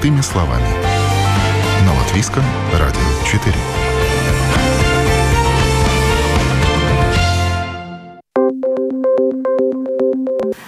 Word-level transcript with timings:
Простыми 0.00 0.22
словами. 0.22 0.64
На 1.84 1.92
Латвийском 1.92 2.42
радио 2.72 3.00
4. 3.26 3.54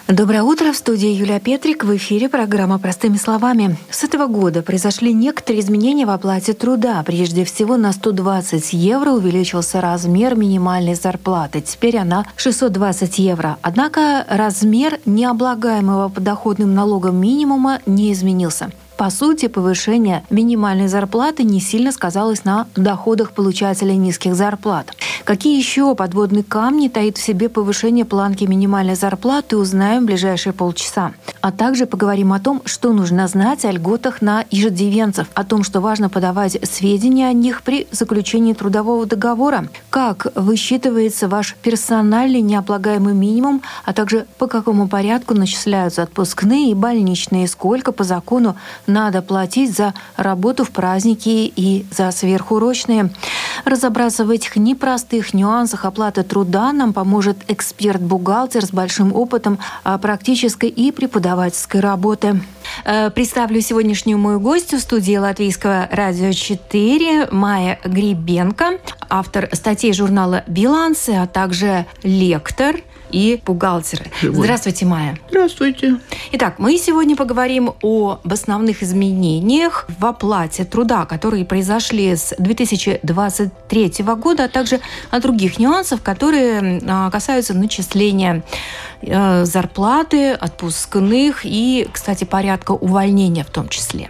Доброе 0.09 0.43
утро. 0.43 0.73
В 0.73 0.77
студии 0.77 1.09
Юлия 1.09 1.41
Петрик. 1.41 1.85
В 1.85 1.97
эфире 1.97 2.29
программа 2.29 2.79
«Простыми 2.79 3.17
словами». 3.17 3.79
С 3.89 4.05
этого 4.05 4.27
года 4.27 4.61
произошли 4.61 5.15
некоторые 5.15 5.63
изменения 5.63 6.05
в 6.05 6.11
оплате 6.11 6.53
труда. 6.53 7.03
Прежде 7.07 7.47
всего, 7.47 7.79
на 7.79 7.93
120 7.95 8.75
евро 8.75 9.13
увеличился 9.13 9.81
размер 9.81 10.35
минимальной 10.35 10.95
зарплаты. 10.95 11.63
Теперь 11.63 11.97
она 11.97 12.27
620 12.37 13.19
евро. 13.19 13.57
Однако 13.63 14.27
размер 14.29 15.01
необлагаемого 15.07 16.11
подоходным 16.11 16.75
налогом 16.75 17.17
минимума 17.19 17.81
не 17.87 18.13
изменился. 18.13 18.71
По 19.03 19.11
сути, 19.11 19.49
повышение 19.49 20.23
минимальной 20.31 20.87
зарплаты 20.87 21.43
не 21.43 21.59
сильно 21.59 21.91
сказалось 21.91 22.45
на 22.45 22.69
доходах 22.77 23.33
получателей 23.33 23.97
низких 23.97 24.37
зарплат. 24.37 24.95
Какие 25.25 25.59
еще 25.59 25.97
подводные 25.97 26.45
камни 26.45 26.87
таит 26.87 27.19
в 27.19 27.21
себе 27.21 27.49
повышение 27.49 28.05
планки 28.05 28.45
минимальной 28.45 28.95
зарплаты, 28.95 29.57
узнаем 29.57 30.05
в 30.05 30.07
ближайшие 30.07 30.53
полчаса. 30.53 31.15
А 31.43 31.51
также 31.51 31.87
поговорим 31.87 32.33
о 32.33 32.39
том, 32.39 32.63
что 32.67 32.93
нужно 32.93 33.27
знать 33.27 33.65
о 33.65 33.73
льготах 33.73 34.23
на 34.23 34.45
иждивенцев, 34.49 35.27
о 35.35 35.43
том, 35.43 35.65
что 35.65 35.81
важно 35.81 36.09
подавать 36.09 36.57
сведения 36.63 37.27
о 37.27 37.33
них 37.33 37.63
при 37.63 37.89
заключении 37.91 38.53
трудового 38.53 39.07
договора, 39.07 39.67
как 39.91 40.29
высчитывается 40.37 41.27
ваш 41.27 41.57
персональный 41.61 42.43
необлагаемый 42.43 43.15
минимум, 43.15 43.61
а 43.85 43.93
также 43.93 44.27
по 44.39 44.47
какому 44.47 44.87
порядку 44.87 45.35
начисляются 45.35 46.05
отпускные 46.05 46.71
и 46.71 46.75
больничные, 46.75 47.49
сколько 47.49 47.91
по 47.91 48.05
закону 48.05 48.55
надо 48.87 49.21
платить 49.21 49.77
за 49.77 49.95
работу 50.17 50.65
в 50.65 50.71
праздники 50.71 51.53
и 51.57 51.85
за 51.91 52.13
сверхурочные. 52.13 53.11
Разобраться 53.65 54.25
в 54.25 54.31
этих 54.31 54.55
непростых 54.55 55.35
нюансах 55.35 55.87
оплаты 55.87 56.23
труда 56.23 56.73
нам 56.73 56.93
поможет 56.93 57.39
эксперт-бухгалтер 57.49 58.65
с 58.65 58.71
большим 58.71 59.13
опытом 59.13 59.59
практической 60.01 60.69
и 60.69 60.93
преподавательской 61.33 61.81
работы. 61.81 62.41
Э, 62.85 63.11
представлю 63.11 63.61
сегодняшнюю 63.61 64.19
мою 64.19 64.39
гостью 64.39 64.79
в 64.79 64.83
студии 64.83 65.17
Латвийского 65.17 65.89
радио 65.91 66.33
4 66.33 67.29
Майя 67.31 67.79
Грибенко, 67.85 68.79
автор 69.09 69.49
статей 69.53 69.93
журнала 69.93 70.45
«Билансы», 70.47 71.11
а 71.11 71.27
также 71.27 71.87
лектор– 72.03 72.77
и 73.13 73.41
бухгалтеры. 73.45 74.07
Живой. 74.21 74.45
Здравствуйте, 74.45 74.87
Майя. 74.87 75.19
Здравствуйте. 75.29 75.99
Итак, 76.33 76.55
мы 76.59 76.77
сегодня 76.79 77.15
поговорим 77.15 77.75
об 77.83 78.33
основных 78.33 78.83
изменениях 78.83 79.87
в 79.99 80.05
оплате 80.07 80.65
труда, 80.65 81.05
которые 81.05 81.45
произошли 81.45 82.17
с 82.17 82.35
2023 82.39 83.93
года, 84.17 84.45
а 84.45 84.49
также 84.49 84.81
о 85.11 85.21
других 85.21 85.59
нюансах, 85.59 86.03
которые 86.03 86.81
а, 86.89 87.11
касаются 87.11 87.55
начисления 87.55 88.43
зарплаты, 89.03 90.33
отпускных 90.33 91.41
и, 91.45 91.89
кстати, 91.93 92.25
порядка 92.25 92.73
увольнения 92.73 93.45
в 93.45 93.51
том 93.51 93.69
числе. 93.69 94.09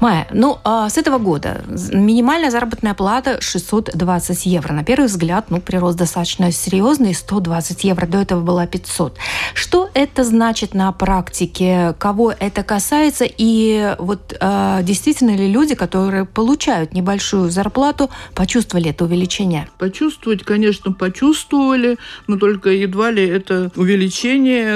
Майя, 0.00 0.26
ну, 0.32 0.58
а 0.64 0.88
с 0.88 0.96
этого 0.96 1.18
года 1.18 1.62
минимальная 1.92 2.50
заработная 2.50 2.94
плата 2.94 3.40
620 3.40 4.46
евро. 4.46 4.72
На 4.72 4.84
первый 4.84 5.06
взгляд, 5.06 5.50
ну, 5.50 5.60
прирост 5.60 5.98
достаточно 5.98 6.52
серьезный, 6.52 7.14
120 7.14 7.84
евро. 7.84 8.06
До 8.06 8.18
этого 8.18 8.40
была 8.40 8.66
500. 8.66 9.16
Что 9.54 9.90
это 9.94 10.24
значит 10.24 10.74
на 10.74 10.90
практике? 10.92 11.94
Кого 11.98 12.32
это 12.32 12.62
касается? 12.62 13.24
И 13.26 13.94
вот 13.98 14.36
э, 14.40 14.80
действительно 14.82 15.36
ли 15.36 15.48
люди, 15.48 15.74
которые 15.74 16.24
получают 16.24 16.92
небольшую 16.94 17.50
зарплату, 17.50 18.10
почувствовали 18.34 18.90
это 18.90 19.04
увеличение? 19.04 19.68
Почувствовать, 19.78 20.44
конечно, 20.44 20.92
почувствовали, 20.92 21.98
но 22.26 22.36
только 22.36 22.70
едва 22.70 23.10
ли 23.10 23.26
это 23.26 23.70
увеличение, 23.76 24.29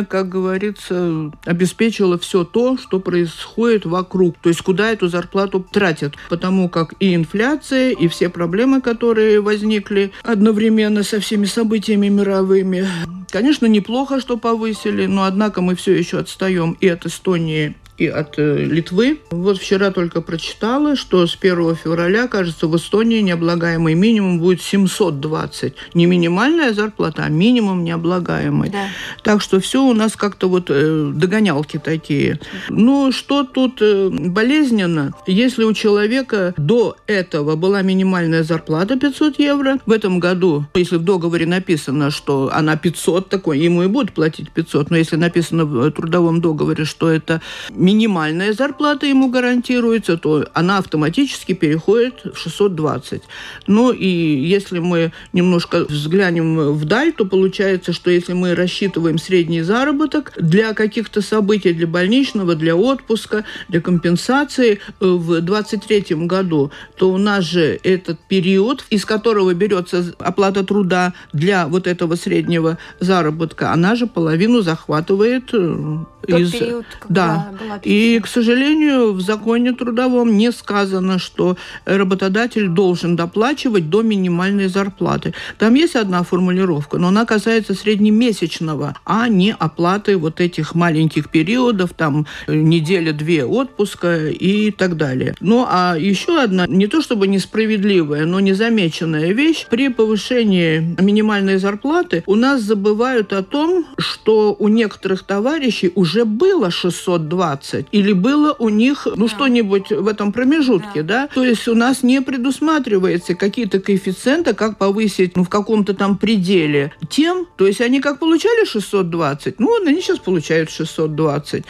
как 0.08 0.28
говорится, 0.28 1.30
обеспечило 1.44 2.18
все 2.18 2.44
то, 2.44 2.76
что 2.76 3.00
происходит 3.00 3.84
вокруг. 3.84 4.36
То 4.38 4.48
есть 4.48 4.62
куда 4.62 4.90
эту 4.90 5.08
зарплату 5.08 5.64
тратят, 5.70 6.14
потому 6.28 6.68
как 6.68 6.94
и 7.00 7.14
инфляция, 7.14 7.90
и 7.90 8.08
все 8.08 8.28
проблемы, 8.28 8.80
которые 8.80 9.40
возникли 9.40 10.12
одновременно 10.22 11.02
со 11.02 11.20
всеми 11.20 11.46
событиями 11.46 12.08
мировыми. 12.08 12.86
Конечно, 13.30 13.66
неплохо, 13.66 14.20
что 14.20 14.36
повысили, 14.36 15.06
но 15.06 15.24
однако 15.24 15.60
мы 15.60 15.74
все 15.74 15.92
еще 15.92 16.18
отстаем 16.18 16.76
и 16.80 16.88
от 16.88 17.06
Эстонии, 17.06 17.74
и 17.98 18.06
от 18.06 18.38
э, 18.38 18.64
Литвы. 18.64 19.20
Вот 19.30 19.58
вчера 19.58 19.90
только 19.90 20.20
прочитала, 20.20 20.96
что 20.96 21.26
с 21.26 21.36
1 21.40 21.76
февраля, 21.76 22.26
кажется, 22.26 22.66
в 22.66 22.76
Эстонии 22.76 23.20
необлагаемый 23.20 23.94
минимум 23.94 24.40
будет 24.40 24.60
720. 24.62 25.74
Не 25.94 26.06
минимальная 26.06 26.72
зарплата, 26.72 27.24
а 27.24 27.28
минимум 27.28 27.84
необлагаемый. 27.84 28.70
Да. 28.70 28.86
Так 29.22 29.42
что 29.42 29.60
все 29.60 29.82
у 29.82 29.94
нас 29.94 30.16
как-то 30.16 30.48
вот 30.48 30.66
э, 30.68 31.12
догонялки 31.14 31.78
такие. 31.78 32.40
Ну, 32.68 33.12
что 33.12 33.44
тут 33.44 33.78
э, 33.80 34.08
болезненно? 34.10 35.12
Если 35.26 35.64
у 35.64 35.72
человека 35.72 36.54
до 36.56 36.96
этого 37.06 37.56
была 37.56 37.82
минимальная 37.82 38.42
зарплата 38.42 38.98
500 38.98 39.38
евро, 39.38 39.78
в 39.86 39.92
этом 39.92 40.18
году, 40.18 40.66
если 40.74 40.96
в 40.96 41.04
договоре 41.04 41.46
написано, 41.46 42.10
что 42.10 42.50
она 42.52 42.76
500, 42.76 43.28
такой, 43.28 43.60
ему 43.60 43.84
и 43.84 43.86
будут 43.86 44.12
платить 44.12 44.50
500, 44.50 44.90
но 44.90 44.96
если 44.96 45.16
написано 45.16 45.64
в 45.64 45.90
трудовом 45.92 46.40
договоре, 46.40 46.84
что 46.84 47.08
это 47.08 47.40
минимальная 47.84 48.52
зарплата 48.52 49.06
ему 49.06 49.28
гарантируется, 49.28 50.16
то 50.16 50.46
она 50.54 50.78
автоматически 50.78 51.52
переходит 51.52 52.24
в 52.24 52.38
620. 52.38 53.22
Ну 53.66 53.92
и 53.92 54.06
если 54.06 54.78
мы 54.78 55.12
немножко 55.32 55.84
взглянем 55.84 56.72
вдаль, 56.72 57.12
то 57.12 57.26
получается, 57.26 57.92
что 57.92 58.10
если 58.10 58.32
мы 58.32 58.54
рассчитываем 58.54 59.18
средний 59.18 59.62
заработок 59.62 60.32
для 60.36 60.72
каких-то 60.72 61.20
событий, 61.20 61.72
для 61.72 61.86
больничного, 61.86 62.54
для 62.54 62.74
отпуска, 62.74 63.44
для 63.68 63.80
компенсации 63.80 64.80
э, 65.00 65.06
в 65.06 65.40
2023 65.40 66.26
году, 66.26 66.70
то 66.96 67.12
у 67.12 67.18
нас 67.18 67.44
же 67.44 67.78
этот 67.82 68.18
период, 68.28 68.84
из 68.90 69.04
которого 69.04 69.52
берется 69.52 70.14
оплата 70.18 70.64
труда 70.64 71.12
для 71.32 71.66
вот 71.66 71.86
этого 71.86 72.16
среднего 72.16 72.78
заработка, 73.00 73.72
она 73.72 73.94
же 73.94 74.06
половину 74.06 74.62
захватывает 74.62 75.50
э, 75.52 75.98
Тот 76.26 76.40
из... 76.40 76.52
период, 76.52 76.86
да, 77.08 77.52
была 77.60 77.73
и, 77.82 78.20
к 78.20 78.26
сожалению, 78.26 79.12
в 79.12 79.20
законе 79.20 79.72
трудовом 79.72 80.36
не 80.36 80.52
сказано, 80.52 81.18
что 81.18 81.56
работодатель 81.84 82.68
должен 82.68 83.16
доплачивать 83.16 83.90
до 83.90 84.02
минимальной 84.02 84.68
зарплаты. 84.68 85.34
Там 85.58 85.74
есть 85.74 85.96
одна 85.96 86.22
формулировка, 86.22 86.98
но 86.98 87.08
она 87.08 87.24
касается 87.24 87.74
среднемесячного, 87.74 88.96
а 89.04 89.28
не 89.28 89.52
оплаты 89.52 90.16
вот 90.16 90.40
этих 90.40 90.74
маленьких 90.74 91.30
периодов, 91.30 91.92
там 91.94 92.26
неделя-две 92.46 93.44
отпуска 93.44 94.28
и 94.28 94.70
так 94.70 94.96
далее. 94.96 95.34
Ну, 95.40 95.66
а 95.68 95.96
еще 95.98 96.40
одна, 96.40 96.66
не 96.66 96.86
то 96.86 97.02
чтобы 97.02 97.26
несправедливая, 97.26 98.26
но 98.26 98.40
незамеченная 98.40 99.32
вещь, 99.32 99.66
при 99.70 99.88
повышении 99.88 100.96
минимальной 101.00 101.58
зарплаты 101.58 102.22
у 102.26 102.34
нас 102.34 102.62
забывают 102.62 103.32
о 103.32 103.42
том, 103.42 103.86
что 103.98 104.54
у 104.58 104.68
некоторых 104.68 105.22
товарищей 105.22 105.90
уже 105.94 106.24
было 106.24 106.70
620 106.70 107.63
20, 107.64 107.86
или 107.92 108.12
было 108.12 108.54
у 108.58 108.68
них, 108.68 109.06
ну, 109.16 109.26
да. 109.26 109.34
что-нибудь 109.34 109.90
в 109.90 110.06
этом 110.06 110.32
промежутке, 110.32 111.02
да. 111.02 111.22
да? 111.22 111.28
То 111.28 111.44
есть 111.44 111.66
у 111.68 111.74
нас 111.74 112.02
не 112.02 112.20
предусматривается 112.20 113.34
какие-то 113.34 113.80
коэффициенты, 113.80 114.54
как 114.54 114.78
повысить, 114.78 115.36
ну, 115.36 115.44
в 115.44 115.48
каком-то 115.48 115.94
там 115.94 116.18
пределе 116.18 116.92
тем, 117.08 117.46
то 117.56 117.66
есть 117.66 117.80
они 117.80 118.00
как 118.00 118.18
получали 118.18 118.64
620, 118.66 119.58
ну, 119.58 119.84
они 119.84 120.00
сейчас 120.00 120.18
получают 120.18 120.70
620. 120.70 121.64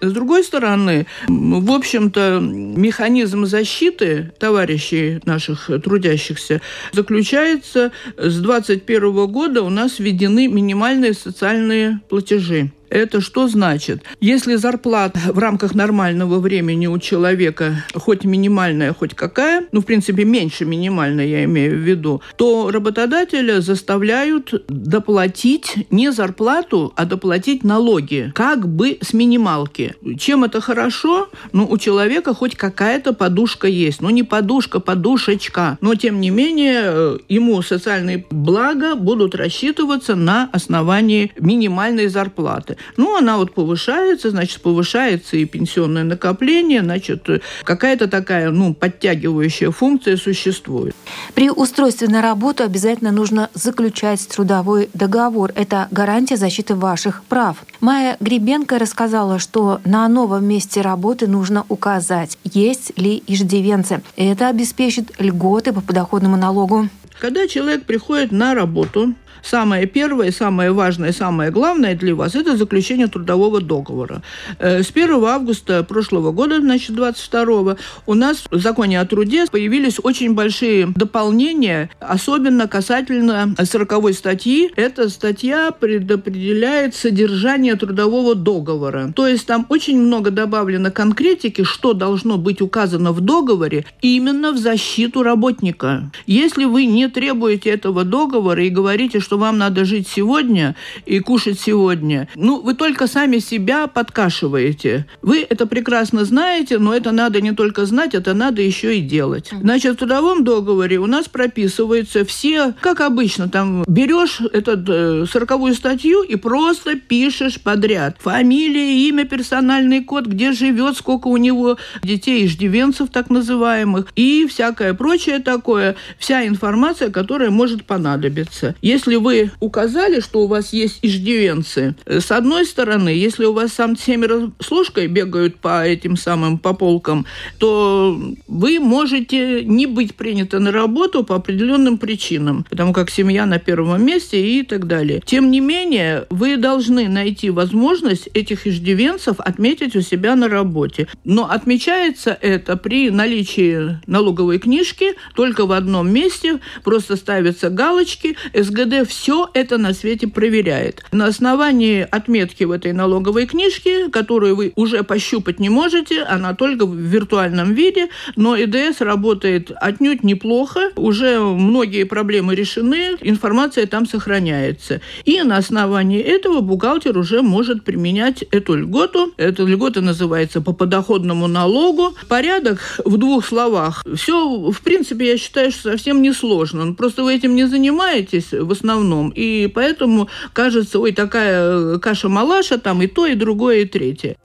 С 0.00 0.12
другой 0.12 0.44
стороны, 0.44 1.06
в 1.26 1.70
общем-то, 1.70 2.40
механизм 2.40 3.46
защиты 3.46 4.32
товарищей 4.38 5.20
наших 5.24 5.70
трудящихся 5.82 6.60
заключается 6.92 7.92
с 8.16 8.38
2021 8.38 9.26
года 9.26 9.62
у 9.62 9.70
нас 9.70 9.98
введены 9.98 10.46
минимальные 10.48 11.14
социальные 11.14 12.00
платежи. 12.08 12.70
Это 12.90 13.20
что 13.20 13.48
значит? 13.48 14.02
Если 14.20 14.54
зарплата 14.56 15.18
в 15.26 15.38
рамках 15.38 15.74
нормального 15.74 16.38
времени 16.38 16.86
у 16.86 16.98
человека 16.98 17.84
хоть 17.94 18.24
минимальная, 18.24 18.94
хоть 18.94 19.14
какая, 19.14 19.66
ну, 19.72 19.80
в 19.80 19.84
принципе, 19.84 20.24
меньше 20.24 20.64
минимальной, 20.64 21.28
я 21.28 21.44
имею 21.44 21.76
в 21.76 21.80
виду, 21.80 22.22
то 22.36 22.70
работодателя 22.70 23.60
заставляют 23.60 24.64
доплатить 24.68 25.86
не 25.90 26.10
зарплату, 26.12 26.92
а 26.96 27.04
доплатить 27.04 27.64
налоги, 27.64 28.32
как 28.34 28.66
бы 28.68 28.98
с 29.00 29.12
минималки. 29.12 29.94
Чем 30.18 30.44
это 30.44 30.60
хорошо? 30.60 31.28
Ну, 31.52 31.66
у 31.68 31.78
человека 31.78 32.34
хоть 32.34 32.56
какая-то 32.56 33.12
подушка 33.12 33.68
есть. 33.68 34.00
Ну, 34.00 34.10
не 34.10 34.22
подушка, 34.22 34.80
подушечка. 34.80 35.78
Но, 35.80 35.94
тем 35.94 36.20
не 36.20 36.30
менее, 36.30 36.80
э, 36.84 37.18
ему 37.28 37.60
социальные 37.62 38.24
блага 38.30 38.94
будут 38.94 39.34
рассчитываться 39.34 40.14
на 40.14 40.48
основании 40.52 41.32
минимальной 41.38 42.08
зарплаты. 42.08 42.77
Ну, 42.96 43.16
она 43.16 43.36
вот 43.38 43.54
повышается, 43.54 44.30
значит, 44.30 44.60
повышается 44.60 45.36
и 45.36 45.44
пенсионное 45.44 46.04
накопление, 46.04 46.82
значит, 46.82 47.26
какая-то 47.64 48.08
такая, 48.08 48.50
ну, 48.50 48.74
подтягивающая 48.74 49.70
функция 49.70 50.16
существует. 50.16 50.94
При 51.34 51.50
устройстве 51.50 52.08
на 52.08 52.22
работу 52.22 52.64
обязательно 52.64 53.12
нужно 53.12 53.50
заключать 53.54 54.26
трудовой 54.28 54.88
договор. 54.94 55.52
Это 55.54 55.88
гарантия 55.90 56.36
защиты 56.36 56.74
ваших 56.74 57.22
прав. 57.24 57.64
Майя 57.80 58.16
Гребенко 58.20 58.78
рассказала, 58.78 59.38
что 59.38 59.80
на 59.84 60.08
новом 60.08 60.44
месте 60.44 60.80
работы 60.80 61.26
нужно 61.26 61.64
указать, 61.68 62.38
есть 62.44 62.98
ли 62.98 63.22
иждивенцы. 63.26 64.02
Это 64.16 64.48
обеспечит 64.48 65.12
льготы 65.18 65.72
по 65.72 65.80
подоходному 65.80 66.36
налогу. 66.36 66.88
Когда 67.20 67.48
человек 67.48 67.84
приходит 67.84 68.30
на 68.30 68.54
работу, 68.54 69.14
самое 69.42 69.86
первое, 69.86 70.30
самое 70.30 70.72
важное, 70.72 71.12
самое 71.12 71.50
главное 71.50 71.94
для 71.94 72.14
вас– 72.14 72.34
это 72.34 72.56
заключение 72.56 73.06
трудового 73.06 73.60
договора. 73.60 74.22
Э, 74.58 74.82
с 74.82 74.90
1 74.90 75.24
августа 75.24 75.84
прошлого 75.84 76.32
года, 76.32 76.60
значит, 76.60 76.94
22 76.94 77.76
у 78.06 78.14
нас 78.14 78.44
в 78.50 78.58
законе 78.58 79.00
о 79.00 79.06
труде 79.06 79.46
появились 79.50 79.98
очень 80.02 80.34
большие 80.34 80.92
дополнения, 80.94 81.90
особенно 82.00 82.68
касательно 82.68 83.54
40 83.62 84.14
статьи. 84.14 84.70
Эта 84.76 85.08
статья 85.08 85.70
предопределяет 85.70 86.94
содержание 86.94 87.76
трудового 87.76 88.34
договора. 88.34 89.12
То 89.14 89.26
есть 89.26 89.46
там 89.46 89.66
очень 89.68 90.00
много 90.00 90.30
добавлено 90.30 90.90
конкретики, 90.90 91.64
что 91.64 91.92
должно 91.92 92.38
быть 92.38 92.60
указано 92.60 93.12
в 93.12 93.20
договоре 93.20 93.84
именно 94.02 94.52
в 94.52 94.58
защиту 94.58 95.22
работника. 95.22 96.10
Если 96.26 96.64
вы 96.64 96.86
не 96.86 97.08
требуете 97.08 97.70
этого 97.70 98.04
договора 98.04 98.64
и 98.64 98.70
говорите, 98.70 99.20
что 99.20 99.37
вам 99.38 99.58
надо 99.58 99.84
жить 99.84 100.08
сегодня 100.08 100.74
и 101.06 101.20
кушать 101.20 101.58
сегодня, 101.58 102.28
ну, 102.34 102.60
вы 102.60 102.74
только 102.74 103.06
сами 103.06 103.38
себя 103.38 103.86
подкашиваете. 103.86 105.06
Вы 105.22 105.46
это 105.48 105.66
прекрасно 105.66 106.24
знаете, 106.24 106.78
но 106.78 106.94
это 106.94 107.12
надо 107.12 107.40
не 107.40 107.52
только 107.52 107.86
знать, 107.86 108.14
это 108.14 108.34
надо 108.34 108.62
еще 108.62 108.98
и 108.98 109.00
делать. 109.00 109.50
Значит, 109.52 109.94
в 109.94 109.98
трудовом 109.98 110.44
договоре 110.44 110.98
у 110.98 111.06
нас 111.06 111.28
прописываются 111.28 112.24
все, 112.24 112.74
как 112.80 113.00
обычно, 113.00 113.48
там 113.48 113.84
берешь 113.86 114.40
эту 114.40 115.26
сороковую 115.26 115.74
статью 115.74 116.22
и 116.22 116.36
просто 116.36 116.96
пишешь 116.96 117.60
подряд. 117.60 118.16
Фамилия, 118.20 119.08
имя, 119.08 119.24
персональный 119.24 120.02
код, 120.02 120.26
где 120.26 120.52
живет, 120.52 120.96
сколько 120.96 121.28
у 121.28 121.36
него 121.36 121.78
детей, 122.02 122.46
иждивенцев 122.46 123.10
так 123.10 123.30
называемых, 123.30 124.12
и 124.16 124.46
всякое 124.48 124.94
прочее 124.94 125.38
такое. 125.38 125.96
Вся 126.18 126.46
информация, 126.46 127.10
которая 127.10 127.50
может 127.50 127.84
понадобиться. 127.84 128.74
Если 128.82 129.16
вы 129.18 129.50
указали, 129.60 130.20
что 130.20 130.40
у 130.40 130.46
вас 130.46 130.72
есть 130.72 130.98
иждивенцы, 131.02 131.94
с 132.06 132.30
одной 132.30 132.64
стороны, 132.64 133.08
если 133.08 133.44
у 133.44 133.52
вас 133.52 133.72
сам 133.72 133.96
семеро 133.96 134.50
с 134.60 134.70
ложкой 134.70 135.06
бегают 135.06 135.56
по 135.56 135.84
этим 135.84 136.16
самым 136.16 136.58
по 136.58 136.74
полкам, 136.74 137.26
то 137.58 138.18
вы 138.46 138.78
можете 138.78 139.64
не 139.64 139.86
быть 139.86 140.14
приняты 140.14 140.58
на 140.58 140.72
работу 140.72 141.24
по 141.24 141.36
определенным 141.36 141.98
причинам, 141.98 142.64
потому 142.68 142.92
как 142.92 143.10
семья 143.10 143.46
на 143.46 143.58
первом 143.58 144.04
месте 144.04 144.44
и 144.44 144.62
так 144.62 144.86
далее. 144.86 145.22
Тем 145.24 145.50
не 145.50 145.60
менее, 145.60 146.26
вы 146.30 146.56
должны 146.56 147.08
найти 147.08 147.50
возможность 147.50 148.28
этих 148.34 148.66
иждивенцев 148.66 149.40
отметить 149.40 149.96
у 149.96 150.00
себя 150.00 150.36
на 150.36 150.48
работе. 150.48 151.08
Но 151.24 151.50
отмечается 151.50 152.36
это 152.40 152.76
при 152.76 153.10
наличии 153.10 153.98
налоговой 154.06 154.58
книжки 154.58 155.14
только 155.34 155.66
в 155.66 155.72
одном 155.72 156.10
месте, 156.12 156.60
просто 156.84 157.16
ставятся 157.16 157.70
галочки. 157.70 158.36
СГД 158.54 159.07
все 159.08 159.48
это 159.54 159.78
на 159.78 159.92
свете 159.94 160.28
проверяет. 160.28 161.04
На 161.12 161.26
основании 161.26 162.06
отметки 162.08 162.64
в 162.64 162.70
этой 162.70 162.92
налоговой 162.92 163.46
книжке, 163.46 164.08
которую 164.08 164.54
вы 164.54 164.72
уже 164.76 165.02
пощупать 165.02 165.58
не 165.58 165.68
можете, 165.68 166.22
она 166.22 166.54
только 166.54 166.86
в 166.86 166.94
виртуальном 166.94 167.74
виде, 167.74 168.08
но 168.36 168.56
ИДС 168.56 169.00
работает 169.00 169.72
отнюдь 169.74 170.22
неплохо, 170.22 170.90
уже 170.96 171.40
многие 171.40 172.04
проблемы 172.04 172.54
решены, 172.54 173.16
информация 173.20 173.86
там 173.86 174.06
сохраняется. 174.06 175.00
И 175.24 175.40
на 175.42 175.56
основании 175.56 176.20
этого 176.20 176.60
бухгалтер 176.60 177.16
уже 177.16 177.42
может 177.42 177.84
применять 177.84 178.44
эту 178.50 178.74
льготу. 178.74 179.32
Эта 179.36 179.62
льгота 179.62 180.00
называется 180.00 180.60
по 180.60 180.72
подоходному 180.72 181.46
налогу. 181.46 182.14
Порядок 182.28 183.00
в 183.04 183.16
двух 183.16 183.46
словах. 183.46 184.04
Все, 184.14 184.70
в 184.70 184.80
принципе, 184.82 185.30
я 185.30 185.38
считаю, 185.38 185.70
что 185.70 185.90
совсем 185.90 186.20
не 186.22 186.32
сложно. 186.32 186.84
Ну, 186.84 186.94
просто 186.94 187.22
вы 187.22 187.34
этим 187.34 187.54
не 187.54 187.66
занимаетесь 187.66 188.52
в 188.52 188.70
основном, 188.72 188.97
и 189.30 189.66
поэтому 189.66 190.28
кажется, 190.52 190.98
ой, 190.98 191.12
такая 191.12 191.94
э, 191.94 191.98
каша-малаша, 191.98 192.78
там 192.78 193.02
и 193.02 193.06
то, 193.06 193.26
и 193.26 193.34
другое, 193.34 193.78
и 193.78 193.84
третье. 193.84 194.36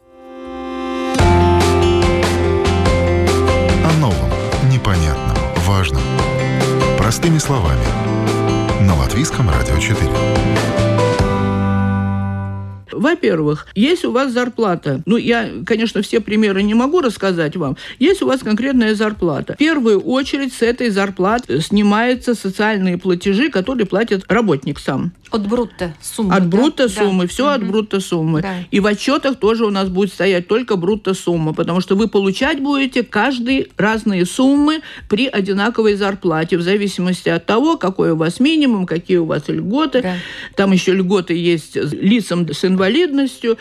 О 3.85 3.91
новом, 4.00 4.29
непонятном, 4.71 5.38
важном. 5.65 6.01
Простыми 6.97 7.38
словами. 7.38 7.85
На 8.81 8.95
Латвийском 8.95 9.50
радио 9.50 9.77
4. 9.77 10.82
Во-первых, 12.99 13.67
есть 13.75 14.05
у 14.05 14.11
вас 14.11 14.31
зарплата. 14.31 15.01
Ну, 15.05 15.17
я, 15.17 15.49
конечно, 15.65 16.01
все 16.01 16.19
примеры 16.19 16.63
не 16.63 16.73
могу 16.73 17.01
рассказать 17.01 17.55
вам. 17.55 17.77
Есть 17.99 18.21
у 18.21 18.27
вас 18.27 18.41
конкретная 18.41 18.95
зарплата. 18.95 19.53
В 19.53 19.57
первую 19.57 19.99
очередь 20.01 20.53
с 20.53 20.61
этой 20.61 20.89
зарплаты 20.89 21.61
снимаются 21.61 22.35
социальные 22.35 22.97
платежи, 22.97 23.49
которые 23.49 23.85
платит 23.85 24.23
работник 24.27 24.79
сам. 24.79 25.11
От 25.33 25.47
брутто 25.47 25.95
суммы. 25.99 26.35
От 26.35 26.45
брутто 26.45 26.87
да? 26.87 26.93
суммы, 26.93 27.23
да. 27.23 27.27
все 27.27 27.43
угу. 27.45 27.53
от 27.53 27.67
брутто 27.67 27.99
суммы. 27.99 28.41
Да. 28.43 28.53
И 28.69 28.79
в 28.79 28.85
отчетах 28.85 29.37
тоже 29.37 29.65
у 29.65 29.71
нас 29.71 29.89
будет 29.89 30.13
стоять 30.13 30.47
только 30.47 30.75
брутто 30.75 31.15
сумма, 31.15 31.53
потому 31.53 31.81
что 31.81 31.95
вы 31.95 32.07
получать 32.07 32.59
будете 32.59 33.01
каждый 33.01 33.71
разные 33.75 34.27
суммы 34.27 34.81
при 35.09 35.25
одинаковой 35.25 35.95
зарплате, 35.95 36.57
в 36.57 36.61
зависимости 36.61 37.29
от 37.29 37.47
того, 37.47 37.77
какой 37.77 38.11
у 38.11 38.15
вас 38.15 38.39
минимум, 38.39 38.85
какие 38.85 39.17
у 39.17 39.25
вас 39.25 39.43
льготы. 39.47 40.03
Да. 40.03 40.15
Там 40.55 40.71
еще 40.71 40.93
льготы 40.93 41.33
есть 41.33 41.75
лицам 41.75 42.47
с 42.53 42.63
инвалидностью 42.63 42.82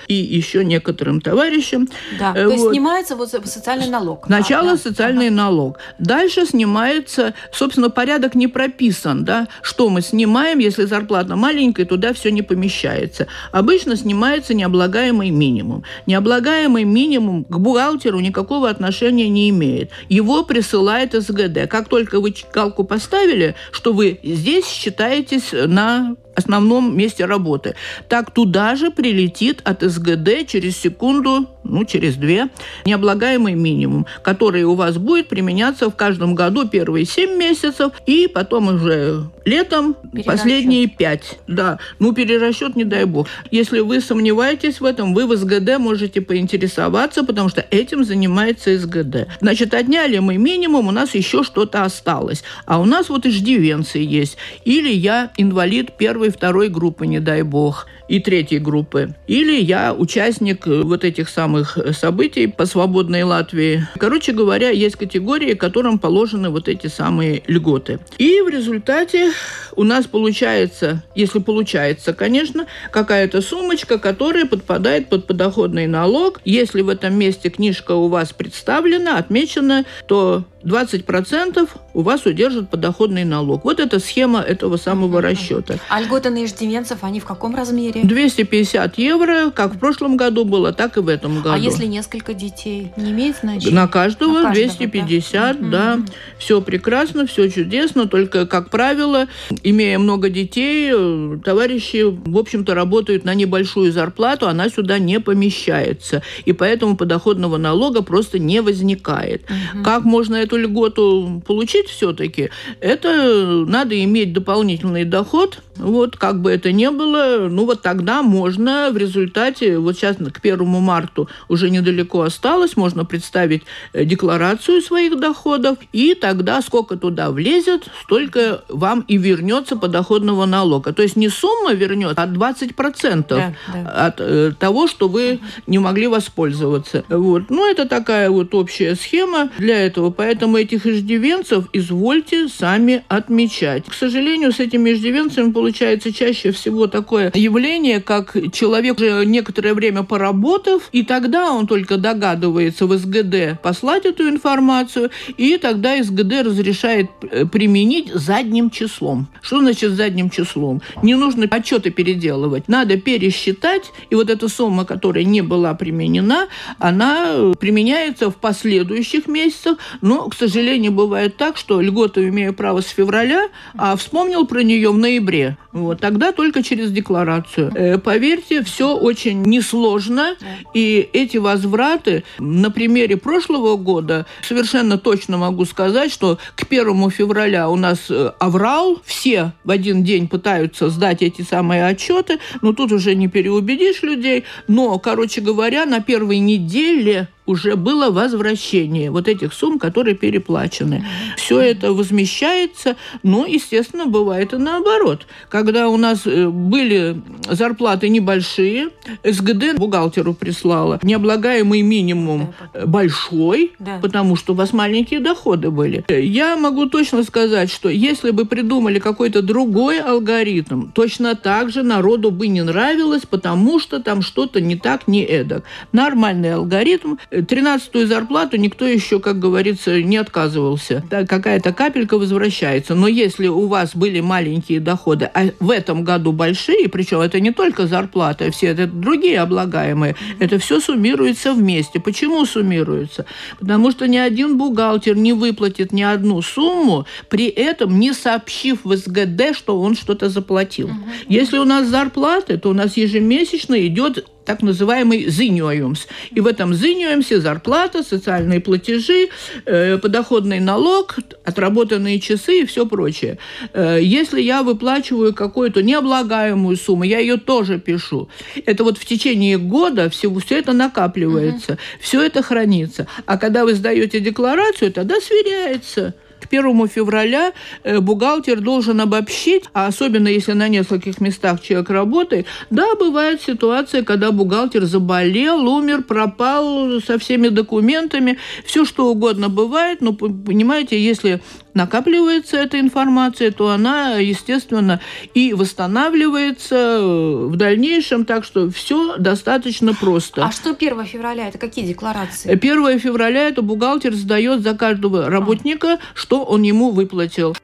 и 0.08 0.14
еще 0.14 0.64
некоторым 0.64 1.20
товарищам. 1.20 1.88
Да, 2.18 2.32
вот. 2.32 2.38
Э, 2.38 2.44
то 2.44 2.52
есть 2.52 2.68
снимается 2.68 3.16
вот 3.16 3.30
социальный 3.30 3.88
налог. 3.88 4.26
Сначала 4.26 4.72
да. 4.72 4.76
социальный 4.76 5.28
ага. 5.28 5.36
налог. 5.36 5.78
Дальше 5.98 6.46
снимается, 6.46 7.34
собственно, 7.52 7.90
порядок 7.90 8.34
не 8.34 8.48
прописан, 8.48 9.24
да, 9.24 9.48
что 9.62 9.88
мы 9.88 10.02
снимаем, 10.02 10.58
если 10.58 10.84
зарплата 10.84 11.36
маленькая, 11.36 11.84
туда 11.84 12.12
все 12.12 12.30
не 12.30 12.42
помещается. 12.42 13.26
Обычно 13.50 13.96
снимается 13.96 14.54
необлагаемый 14.54 15.30
минимум. 15.30 15.84
Необлагаемый 16.06 16.84
минимум 16.84 17.44
к 17.44 17.58
бухгалтеру 17.58 18.20
никакого 18.20 18.68
отношения 18.68 19.28
не 19.28 19.50
имеет. 19.50 19.90
Его 20.08 20.44
присылает 20.44 21.12
СГД. 21.12 21.68
Как 21.68 21.88
только 21.88 22.20
вы 22.20 22.34
галку 22.52 22.84
поставили, 22.84 23.54
что 23.70 23.92
вы 23.92 24.18
здесь 24.22 24.66
считаетесь 24.66 25.50
на 25.52 26.16
основном 26.34 26.96
месте 26.96 27.24
работы. 27.24 27.74
Так 28.08 28.30
туда 28.32 28.76
же 28.76 28.90
прилетит 28.90 29.60
от 29.64 29.82
СГД 29.82 30.46
через 30.46 30.76
секунду, 30.76 31.48
ну, 31.64 31.84
через 31.84 32.16
две, 32.16 32.48
необлагаемый 32.84 33.54
минимум, 33.54 34.06
который 34.22 34.64
у 34.64 34.74
вас 34.74 34.98
будет 34.98 35.28
применяться 35.28 35.90
в 35.90 35.96
каждом 35.96 36.34
году 36.34 36.68
первые 36.68 37.04
семь 37.04 37.36
месяцев 37.36 37.92
и 38.06 38.28
потом 38.32 38.68
уже 38.68 39.30
летом 39.44 39.96
последние 40.24 40.86
пять. 40.86 41.38
Да, 41.46 41.78
ну, 41.98 42.12
перерасчет, 42.12 42.76
не 42.76 42.84
дай 42.84 43.04
бог. 43.04 43.28
Если 43.50 43.80
вы 43.80 44.00
сомневаетесь 44.00 44.80
в 44.80 44.84
этом, 44.84 45.14
вы 45.14 45.26
в 45.26 45.36
СГД 45.36 45.78
можете 45.78 46.20
поинтересоваться, 46.20 47.24
потому 47.24 47.48
что 47.48 47.64
этим 47.70 48.04
занимается 48.04 48.76
СГД. 48.76 49.28
Значит, 49.40 49.74
отняли 49.74 50.18
мы 50.18 50.36
минимум, 50.36 50.88
у 50.88 50.92
нас 50.92 51.14
еще 51.14 51.42
что-то 51.42 51.84
осталось. 51.84 52.42
А 52.66 52.80
у 52.80 52.84
нас 52.84 53.08
вот 53.08 53.26
иждивенцы 53.26 53.98
есть. 53.98 54.36
Или 54.64 54.92
я 54.92 55.30
инвалид 55.36 55.96
первой 55.96 56.21
первой, 56.22 56.30
второй 56.30 56.68
группы, 56.68 57.06
не 57.06 57.20
дай 57.20 57.42
бог, 57.42 57.86
и 58.08 58.20
третьей 58.20 58.58
группы. 58.58 59.14
Или 59.26 59.60
я 59.60 59.94
участник 59.94 60.66
э, 60.66 60.82
вот 60.82 61.04
этих 61.04 61.28
самых 61.28 61.78
э, 61.78 61.92
событий 61.92 62.46
по 62.46 62.66
свободной 62.66 63.22
Латвии. 63.22 63.86
Короче 63.98 64.32
говоря, 64.32 64.70
есть 64.70 64.96
категории, 64.96 65.54
которым 65.54 65.98
положены 65.98 66.50
вот 66.50 66.68
эти 66.68 66.86
самые 66.86 67.42
льготы. 67.46 68.00
И 68.18 68.40
в 68.42 68.48
результате 68.48 69.32
у 69.76 69.84
нас 69.84 70.06
получается, 70.06 71.02
если 71.14 71.38
получается, 71.38 72.12
конечно, 72.12 72.66
какая-то 72.90 73.40
сумочка, 73.40 73.98
которая 73.98 74.46
подпадает 74.46 75.08
под 75.08 75.26
подоходный 75.26 75.86
налог. 75.86 76.40
Если 76.44 76.82
в 76.82 76.88
этом 76.88 77.14
месте 77.14 77.50
книжка 77.50 77.92
у 77.92 78.08
вас 78.08 78.32
представлена, 78.32 79.18
отмечена, 79.18 79.84
то 80.06 80.44
20% 80.64 81.68
у 81.94 82.02
вас 82.02 82.26
удержат 82.26 82.70
подоходный 82.70 83.24
налог. 83.24 83.64
Вот 83.64 83.80
эта 83.80 83.98
схема 83.98 84.40
этого 84.40 84.76
самого 84.76 85.20
расчета. 85.20 85.76
А 85.88 86.00
льготы 86.00 86.30
на 86.30 86.44
иждивенцев, 86.44 86.98
они 87.02 87.20
в 87.20 87.24
каком 87.24 87.54
размере? 87.54 87.91
250 87.94 88.98
евро, 88.98 89.50
как 89.50 89.74
в 89.74 89.78
прошлом 89.78 90.16
году 90.16 90.44
было, 90.44 90.72
так 90.72 90.96
и 90.96 91.00
в 91.00 91.08
этом 91.08 91.36
году. 91.36 91.52
А 91.54 91.58
если 91.58 91.86
несколько 91.86 92.34
детей? 92.34 92.92
Не 92.96 93.12
имеет 93.12 93.36
значения? 93.36 93.74
На 93.74 93.88
каждого, 93.88 94.38
на 94.38 94.42
каждого 94.44 94.68
250, 94.68 95.70
да. 95.70 95.96
да. 95.96 96.04
Все 96.38 96.60
прекрасно, 96.60 97.26
все 97.26 97.50
чудесно, 97.50 98.06
только, 98.06 98.46
как 98.46 98.70
правило, 98.70 99.26
имея 99.62 99.98
много 99.98 100.28
детей, 100.28 100.90
э, 100.94 101.38
товарищи, 101.44 102.04
в 102.04 102.38
общем-то, 102.38 102.74
работают 102.74 103.24
на 103.24 103.34
небольшую 103.34 103.92
зарплату, 103.92 104.48
она 104.48 104.68
сюда 104.68 104.98
не 104.98 105.20
помещается. 105.20 106.22
И 106.44 106.52
поэтому 106.52 106.96
подоходного 106.96 107.56
налога 107.56 108.02
просто 108.02 108.38
не 108.38 108.60
возникает. 108.62 109.44
Угу. 109.44 109.84
Как 109.84 110.04
можно 110.04 110.36
эту 110.36 110.56
льготу 110.56 111.42
получить 111.46 111.88
все-таки? 111.88 112.50
Это 112.80 113.64
надо 113.66 114.02
иметь 114.04 114.32
дополнительный 114.32 115.04
доход. 115.04 115.60
Вот, 115.76 116.16
как 116.16 116.40
бы 116.40 116.50
это 116.50 116.70
ни 116.70 116.86
было, 116.88 117.48
ну 117.48 117.64
вот 117.64 117.82
тогда 117.82 118.22
можно 118.22 118.90
в 118.92 118.96
результате, 118.96 119.78
вот 119.78 119.96
сейчас 119.96 120.16
к 120.16 120.40
первому 120.40 120.80
марту 120.80 121.28
уже 121.48 121.70
недалеко 121.70 122.22
осталось, 122.22 122.76
можно 122.76 123.04
представить 123.04 123.62
э, 123.92 124.04
декларацию 124.04 124.82
своих 124.82 125.18
доходов, 125.18 125.78
и 125.92 126.14
тогда 126.14 126.60
сколько 126.60 126.96
туда 126.96 127.30
влезет, 127.30 127.88
столько 128.02 128.62
вам 128.68 129.04
и 129.08 129.16
вернется 129.16 129.76
подоходного 129.76 130.44
налога. 130.46 130.92
То 130.92 131.02
есть 131.02 131.16
не 131.16 131.28
сумма 131.28 131.72
вернет, 131.72 132.18
а 132.18 132.26
20% 132.26 133.24
да, 133.28 133.54
да. 133.72 134.06
от 134.06 134.16
э, 134.18 134.52
того, 134.58 134.86
что 134.86 135.08
вы 135.08 135.40
не 135.66 135.78
могли 135.78 136.06
воспользоваться. 136.06 137.04
Вот. 137.08 137.44
Ну, 137.48 137.70
это 137.70 137.88
такая 137.88 138.30
вот 138.30 138.54
общая 138.54 138.94
схема 138.94 139.50
для 139.58 139.86
этого. 139.86 140.10
Поэтому 140.10 140.56
этих 140.56 140.86
иждивенцев 140.86 141.66
извольте 141.72 142.48
сами 142.48 143.04
отмечать. 143.08 143.86
К 143.86 143.94
сожалению, 143.94 144.52
с 144.52 144.60
этими 144.60 144.92
иждивенцами 144.92 145.50
получается 145.62 146.12
чаще 146.12 146.50
всего 146.50 146.88
такое 146.88 147.30
явление, 147.34 148.00
как 148.00 148.36
человек 148.52 148.98
уже 148.98 149.24
некоторое 149.24 149.74
время 149.74 150.02
поработав, 150.02 150.88
и 150.90 151.04
тогда 151.04 151.52
он 151.52 151.68
только 151.68 151.98
догадывается 151.98 152.86
в 152.86 152.98
СГД 152.98 153.62
послать 153.62 154.04
эту 154.04 154.28
информацию, 154.28 155.10
и 155.36 155.56
тогда 155.58 156.02
СГД 156.02 156.46
разрешает 156.46 157.10
э, 157.30 157.46
применить 157.46 158.12
задним 158.12 158.70
числом. 158.70 159.28
Что 159.40 159.60
значит 159.60 159.92
задним 159.92 160.30
числом? 160.30 160.82
Не 161.00 161.14
нужно 161.14 161.46
отчеты 161.48 161.90
переделывать. 161.90 162.66
Надо 162.66 162.96
пересчитать, 162.96 163.92
и 164.10 164.16
вот 164.16 164.30
эта 164.30 164.48
сумма, 164.48 164.84
которая 164.84 165.22
не 165.22 165.42
была 165.42 165.74
применена, 165.74 166.48
она 166.80 167.26
э, 167.28 167.54
применяется 167.60 168.30
в 168.30 168.34
последующих 168.34 169.28
месяцах. 169.28 169.78
Но, 170.00 170.28
к 170.28 170.34
сожалению, 170.34 170.90
бывает 170.90 171.36
так, 171.36 171.56
что 171.56 171.80
льготу 171.80 172.26
имею 172.30 172.52
право 172.52 172.80
с 172.80 172.88
февраля, 172.88 173.48
а 173.76 173.94
вспомнил 173.94 174.44
про 174.44 174.64
нее 174.64 174.90
в 174.90 174.98
ноябре. 174.98 175.51
Вот, 175.72 176.00
тогда 176.00 176.32
только 176.32 176.62
через 176.62 176.90
декларацию. 176.90 177.72
Э, 177.74 177.98
поверьте, 177.98 178.62
все 178.62 178.96
очень 178.96 179.42
несложно, 179.42 180.36
и 180.74 181.08
эти 181.12 181.38
возвраты 181.38 182.24
на 182.38 182.70
примере 182.70 183.16
прошлого 183.16 183.76
года 183.76 184.26
совершенно 184.42 184.98
точно 184.98 185.38
могу 185.38 185.64
сказать, 185.64 186.12
что 186.12 186.38
к 186.54 186.66
первому 186.66 187.10
февраля 187.10 187.68
у 187.68 187.76
нас 187.76 188.10
э, 188.10 188.32
аврал, 188.38 189.00
все 189.04 189.52
в 189.64 189.70
один 189.70 190.04
день 190.04 190.28
пытаются 190.28 190.88
сдать 190.88 191.22
эти 191.22 191.42
самые 191.42 191.86
отчеты, 191.86 192.38
но 192.60 192.72
тут 192.72 192.92
уже 192.92 193.14
не 193.14 193.28
переубедишь 193.28 194.02
людей. 194.02 194.44
Но, 194.68 194.98
короче 194.98 195.40
говоря, 195.40 195.86
на 195.86 196.00
первой 196.00 196.38
неделе 196.38 197.28
уже 197.46 197.76
было 197.76 198.10
возвращение 198.10 199.10
вот 199.10 199.28
этих 199.28 199.52
сумм, 199.52 199.78
которые 199.78 200.14
переплачены. 200.14 201.04
Все 201.36 201.60
это 201.60 201.92
возмещается, 201.92 202.96
но, 203.22 203.46
естественно, 203.46 204.06
бывает 204.06 204.52
и 204.52 204.56
наоборот. 204.56 205.26
Когда 205.48 205.88
у 205.88 205.96
нас 205.96 206.22
э, 206.26 206.48
были 206.48 207.20
зарплаты 207.48 208.08
небольшие, 208.08 208.90
СГД 209.24 209.76
бухгалтеру 209.76 210.34
прислала 210.34 211.00
необлагаемый 211.02 211.82
минимум 211.82 212.54
большой, 212.86 213.72
да. 213.78 213.98
потому 214.00 214.36
что 214.36 214.52
у 214.52 214.56
вас 214.56 214.72
маленькие 214.72 215.20
доходы 215.20 215.70
были. 215.70 216.04
Я 216.08 216.56
могу 216.56 216.86
точно 216.86 217.24
сказать, 217.24 217.70
что 217.70 217.88
если 217.88 218.30
бы 218.30 218.44
придумали 218.44 218.98
какой-то 218.98 219.42
другой 219.42 220.00
алгоритм, 220.00 220.90
точно 220.92 221.34
так 221.34 221.70
же 221.70 221.82
народу 221.82 222.30
бы 222.30 222.46
не 222.46 222.62
нравилось, 222.62 223.22
потому 223.28 223.80
что 223.80 224.00
там 224.00 224.22
что-то 224.22 224.60
не 224.60 224.76
так, 224.76 225.08
не 225.08 225.24
эдак. 225.24 225.64
Нормальный 225.92 226.54
алгоритм 226.54 227.16
Тринадцатую 227.48 228.06
зарплату 228.06 228.58
никто 228.58 228.86
еще, 228.86 229.18
как 229.18 229.38
говорится, 229.38 230.02
не 230.02 230.18
отказывался. 230.18 231.02
Какая-то 231.08 231.72
капелька 231.72 232.18
возвращается. 232.18 232.94
Но 232.94 233.08
если 233.08 233.46
у 233.46 233.68
вас 233.68 233.96
были 233.96 234.20
маленькие 234.20 234.80
доходы, 234.80 235.30
а 235.32 235.46
в 235.58 235.70
этом 235.70 236.04
году 236.04 236.32
большие, 236.32 236.90
причем 236.90 237.20
это 237.20 237.40
не 237.40 237.50
только 237.50 237.86
зарплата, 237.86 238.50
все 238.50 238.68
это 238.68 238.86
другие 238.86 239.40
облагаемые, 239.40 240.14
это 240.40 240.58
все 240.58 240.78
суммируется 240.78 241.54
вместе. 241.54 242.00
Почему 242.00 242.44
суммируется? 242.44 243.24
Потому 243.58 243.90
что 243.92 244.06
ни 244.06 244.18
один 244.18 244.58
бухгалтер 244.58 245.16
не 245.16 245.32
выплатит 245.32 245.92
ни 245.92 246.02
одну 246.02 246.42
сумму, 246.42 247.06
при 247.30 247.46
этом 247.46 247.98
не 247.98 248.12
сообщив 248.12 248.84
в 248.84 248.94
СГД, 248.94 249.56
что 249.56 249.80
он 249.80 249.94
что-то 249.94 250.28
заплатил. 250.28 250.90
Если 251.28 251.56
у 251.56 251.64
нас 251.64 251.88
зарплаты, 251.88 252.58
то 252.58 252.68
у 252.68 252.74
нас 252.74 252.98
ежемесячно 252.98 253.86
идет 253.86 254.28
так 254.44 254.62
называемый 254.62 255.28
зиньоюмс. 255.28 256.06
И 256.30 256.40
в 256.40 256.46
этом 256.46 256.74
зиньоюмсе 256.74 257.40
зарплата, 257.40 258.02
социальные 258.02 258.60
платежи, 258.60 259.28
э, 259.64 259.98
подоходный 259.98 260.60
налог, 260.60 261.16
отработанные 261.44 262.20
часы 262.20 262.60
и 262.60 262.66
все 262.66 262.86
прочее. 262.86 263.38
Э, 263.72 263.98
если 264.00 264.40
я 264.40 264.62
выплачиваю 264.62 265.34
какую-то 265.34 265.82
необлагаемую 265.82 266.76
сумму, 266.76 267.04
я 267.04 267.18
ее 267.18 267.36
тоже 267.36 267.78
пишу. 267.78 268.28
Это 268.66 268.84
вот 268.84 268.98
в 268.98 269.04
течение 269.04 269.58
года 269.58 270.10
все, 270.10 270.32
все 270.38 270.58
это 270.58 270.72
накапливается, 270.72 271.72
угу. 271.72 271.80
все 272.00 272.22
это 272.22 272.42
хранится. 272.42 273.06
А 273.26 273.38
когда 273.38 273.64
вы 273.64 273.74
сдаете 273.74 274.20
декларацию, 274.20 274.92
тогда 274.92 275.16
сверяется– 275.20 276.14
1 276.52 276.88
февраля 276.88 277.52
э, 277.82 278.00
бухгалтер 278.00 278.60
должен 278.60 279.00
обобщить, 279.00 279.64
а 279.72 279.86
особенно 279.86 280.28
если 280.28 280.52
на 280.52 280.68
нескольких 280.68 281.20
местах 281.20 281.62
человек 281.62 281.90
работает, 281.90 282.46
да, 282.70 282.94
бывает 282.94 283.40
ситуация, 283.40 284.02
когда 284.02 284.30
бухгалтер 284.32 284.84
заболел, 284.84 285.66
умер, 285.66 286.02
пропал 286.02 287.00
со 287.00 287.18
всеми 287.18 287.48
документами, 287.48 288.38
все 288.64 288.84
что 288.84 289.10
угодно 289.10 289.48
бывает, 289.48 290.00
но 290.00 290.12
понимаете, 290.12 291.02
если 291.02 291.40
накапливается 291.74 292.56
эта 292.56 292.78
информация, 292.80 293.50
то 293.50 293.68
она, 293.70 294.16
естественно, 294.16 295.00
и 295.34 295.52
восстанавливается 295.54 296.74
э, 296.74 297.46
в 297.46 297.56
дальнейшем, 297.56 298.24
так 298.24 298.44
что 298.44 298.70
все 298.70 299.16
достаточно 299.16 299.94
просто. 299.94 300.44
А 300.44 300.52
что 300.52 300.70
1 300.70 301.04
февраля? 301.04 301.48
Это 301.48 301.58
какие 301.58 301.86
декларации? 301.86 302.50
1 302.50 302.98
февраля 302.98 303.48
это 303.48 303.62
бухгалтер 303.62 304.14
сдает 304.14 304.62
за 304.62 304.74
каждого 304.74 305.28
работника, 305.28 305.94
а. 305.94 305.98
что 306.14 306.44
он 306.44 306.62
ему 306.62 306.90
выплатил. 306.90 307.56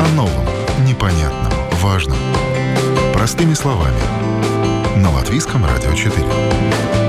О 0.00 0.08
новом, 0.16 0.46
непонятном, 0.86 1.52
важном. 1.82 2.16
Простыми 3.14 3.54
словами. 3.54 4.00
На 4.96 5.10
Латвийском 5.10 5.64
радио 5.64 5.94
4. 5.94 6.99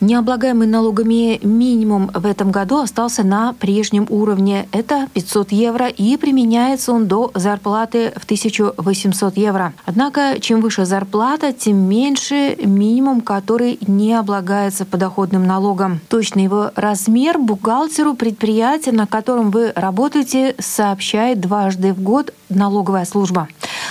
Необлагаемый 0.00 0.66
налогами 0.66 1.40
минимум 1.42 2.10
в 2.12 2.26
этом 2.26 2.50
году 2.50 2.78
остался 2.78 3.22
на 3.22 3.54
прежнем 3.54 4.06
уровне. 4.10 4.68
Это 4.70 5.08
500 5.14 5.52
евро, 5.52 5.88
и 5.88 6.16
применяется 6.18 6.92
он 6.92 7.06
до 7.06 7.30
зарплаты 7.34 8.12
в 8.14 8.24
1800 8.24 9.36
евро. 9.38 9.72
Однако, 9.86 10.38
чем 10.38 10.60
выше 10.60 10.84
зарплата, 10.84 11.54
тем 11.54 11.78
меньше 11.78 12.56
минимум, 12.62 13.22
который 13.22 13.78
не 13.86 14.12
облагается 14.12 14.84
подоходным 14.84 15.46
налогом. 15.46 16.00
Точный 16.08 16.44
его 16.44 16.72
размер 16.76 17.38
бухгалтеру 17.38 18.14
предприятия, 18.14 18.92
на 18.92 19.06
котором 19.06 19.50
вы 19.50 19.72
работаете, 19.74 20.54
сообщает 20.58 21.40
дважды 21.40 21.94
в 21.94 22.02
год 22.02 22.34
налоговая 22.50 23.06
служба. 23.06 23.48